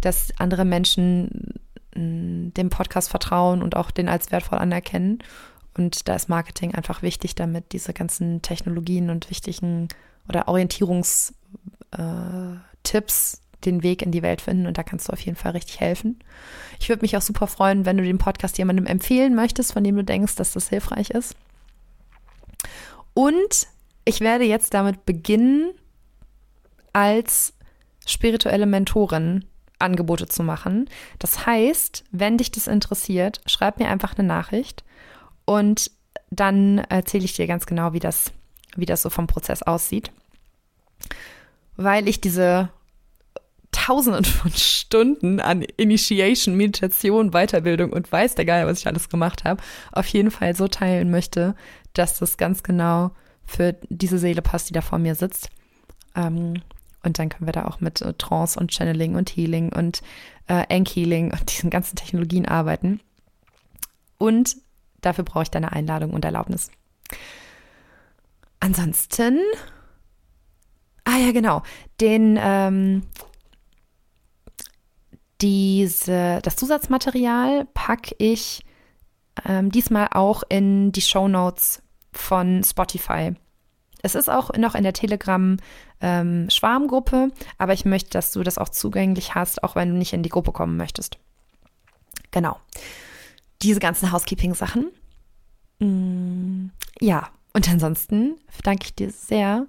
[0.00, 1.54] dass andere Menschen
[1.98, 5.18] dem Podcast vertrauen und auch den als wertvoll anerkennen.
[5.76, 9.88] Und da ist Marketing einfach wichtig, damit diese ganzen Technologien und wichtigen
[10.28, 11.34] oder Orientierungstipps,
[13.34, 15.80] äh, den Weg in die Welt finden und da kannst du auf jeden Fall richtig
[15.80, 16.20] helfen.
[16.78, 19.96] Ich würde mich auch super freuen, wenn du den Podcast jemandem empfehlen möchtest, von dem
[19.96, 21.34] du denkst, dass das hilfreich ist.
[23.14, 23.66] Und
[24.04, 25.72] ich werde jetzt damit beginnen,
[26.92, 27.52] als
[28.06, 29.44] spirituelle Mentorin
[29.78, 30.88] Angebote zu machen.
[31.18, 34.84] Das heißt, wenn dich das interessiert, schreib mir einfach eine Nachricht
[35.44, 35.90] und
[36.30, 38.32] dann erzähle ich dir ganz genau, wie das,
[38.76, 40.10] wie das so vom Prozess aussieht.
[41.76, 42.70] Weil ich diese
[43.70, 49.44] Tausenden von Stunden an Initiation, Meditation, Weiterbildung und weiß der Geil, was ich alles gemacht
[49.44, 51.54] habe, auf jeden Fall so teilen möchte,
[51.92, 53.12] dass das ganz genau
[53.44, 55.50] für diese Seele passt, die da vor mir sitzt.
[56.14, 56.62] Ähm,
[57.02, 60.02] und dann können wir da auch mit äh, Trance und Channeling und Healing und
[60.46, 63.00] äh, Ank-Healing und diesen ganzen Technologien arbeiten.
[64.18, 64.56] Und
[65.00, 66.70] dafür brauche ich deine Einladung und Erlaubnis.
[68.60, 69.38] Ansonsten,
[71.04, 71.62] ah ja, genau,
[72.00, 73.02] den, ähm,
[75.40, 78.64] diese, das Zusatzmaterial packe ich
[79.44, 81.80] ähm, diesmal auch in die Show Notes
[82.12, 83.34] von Spotify.
[84.02, 88.68] Es ist auch noch in der Telegram-Schwarmgruppe, ähm, aber ich möchte, dass du das auch
[88.68, 91.18] zugänglich hast, auch wenn du nicht in die Gruppe kommen möchtest.
[92.30, 92.60] Genau.
[93.62, 94.90] Diese ganzen Housekeeping-Sachen.
[95.80, 96.66] Mm,
[97.00, 99.66] ja, und ansonsten danke ich dir sehr,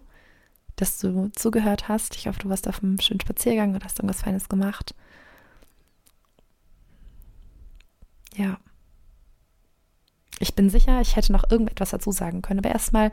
[0.75, 2.15] dass du zugehört hast.
[2.15, 4.93] Ich hoffe, du warst auf einem schönen Spaziergang und hast irgendwas Feines gemacht.
[8.35, 8.59] Ja.
[10.39, 13.11] Ich bin sicher, ich hätte noch irgendetwas dazu sagen können, aber erstmal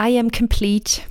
[0.00, 1.02] I am complete.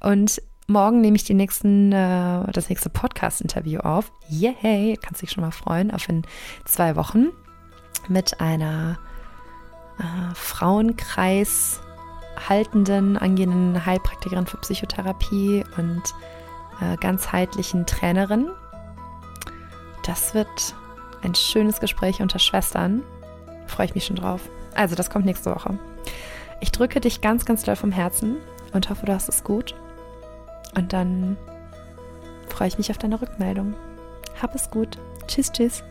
[0.00, 4.10] Und morgen nehme ich die nächsten, äh, das nächste Podcast-Interview auf.
[4.28, 4.98] Yay!
[5.00, 6.22] Kannst dich schon mal freuen auf in
[6.64, 7.28] zwei Wochen
[8.08, 8.98] mit einer
[9.98, 11.80] äh, Frauenkreis
[12.48, 16.02] haltenden, angehenden Heilpraktikerin für Psychotherapie und
[16.80, 18.50] äh, ganzheitlichen Trainerin.
[20.04, 20.74] Das wird
[21.22, 23.02] ein schönes Gespräch unter Schwestern.
[23.66, 24.40] Freue ich mich schon drauf.
[24.74, 25.78] Also, das kommt nächste Woche.
[26.62, 28.36] Ich drücke dich ganz, ganz doll vom Herzen
[28.72, 29.74] und hoffe, du hast es gut.
[30.76, 31.36] Und dann
[32.48, 33.74] freue ich mich auf deine Rückmeldung.
[34.40, 34.96] Hab es gut.
[35.26, 35.82] Tschüss, tschüss.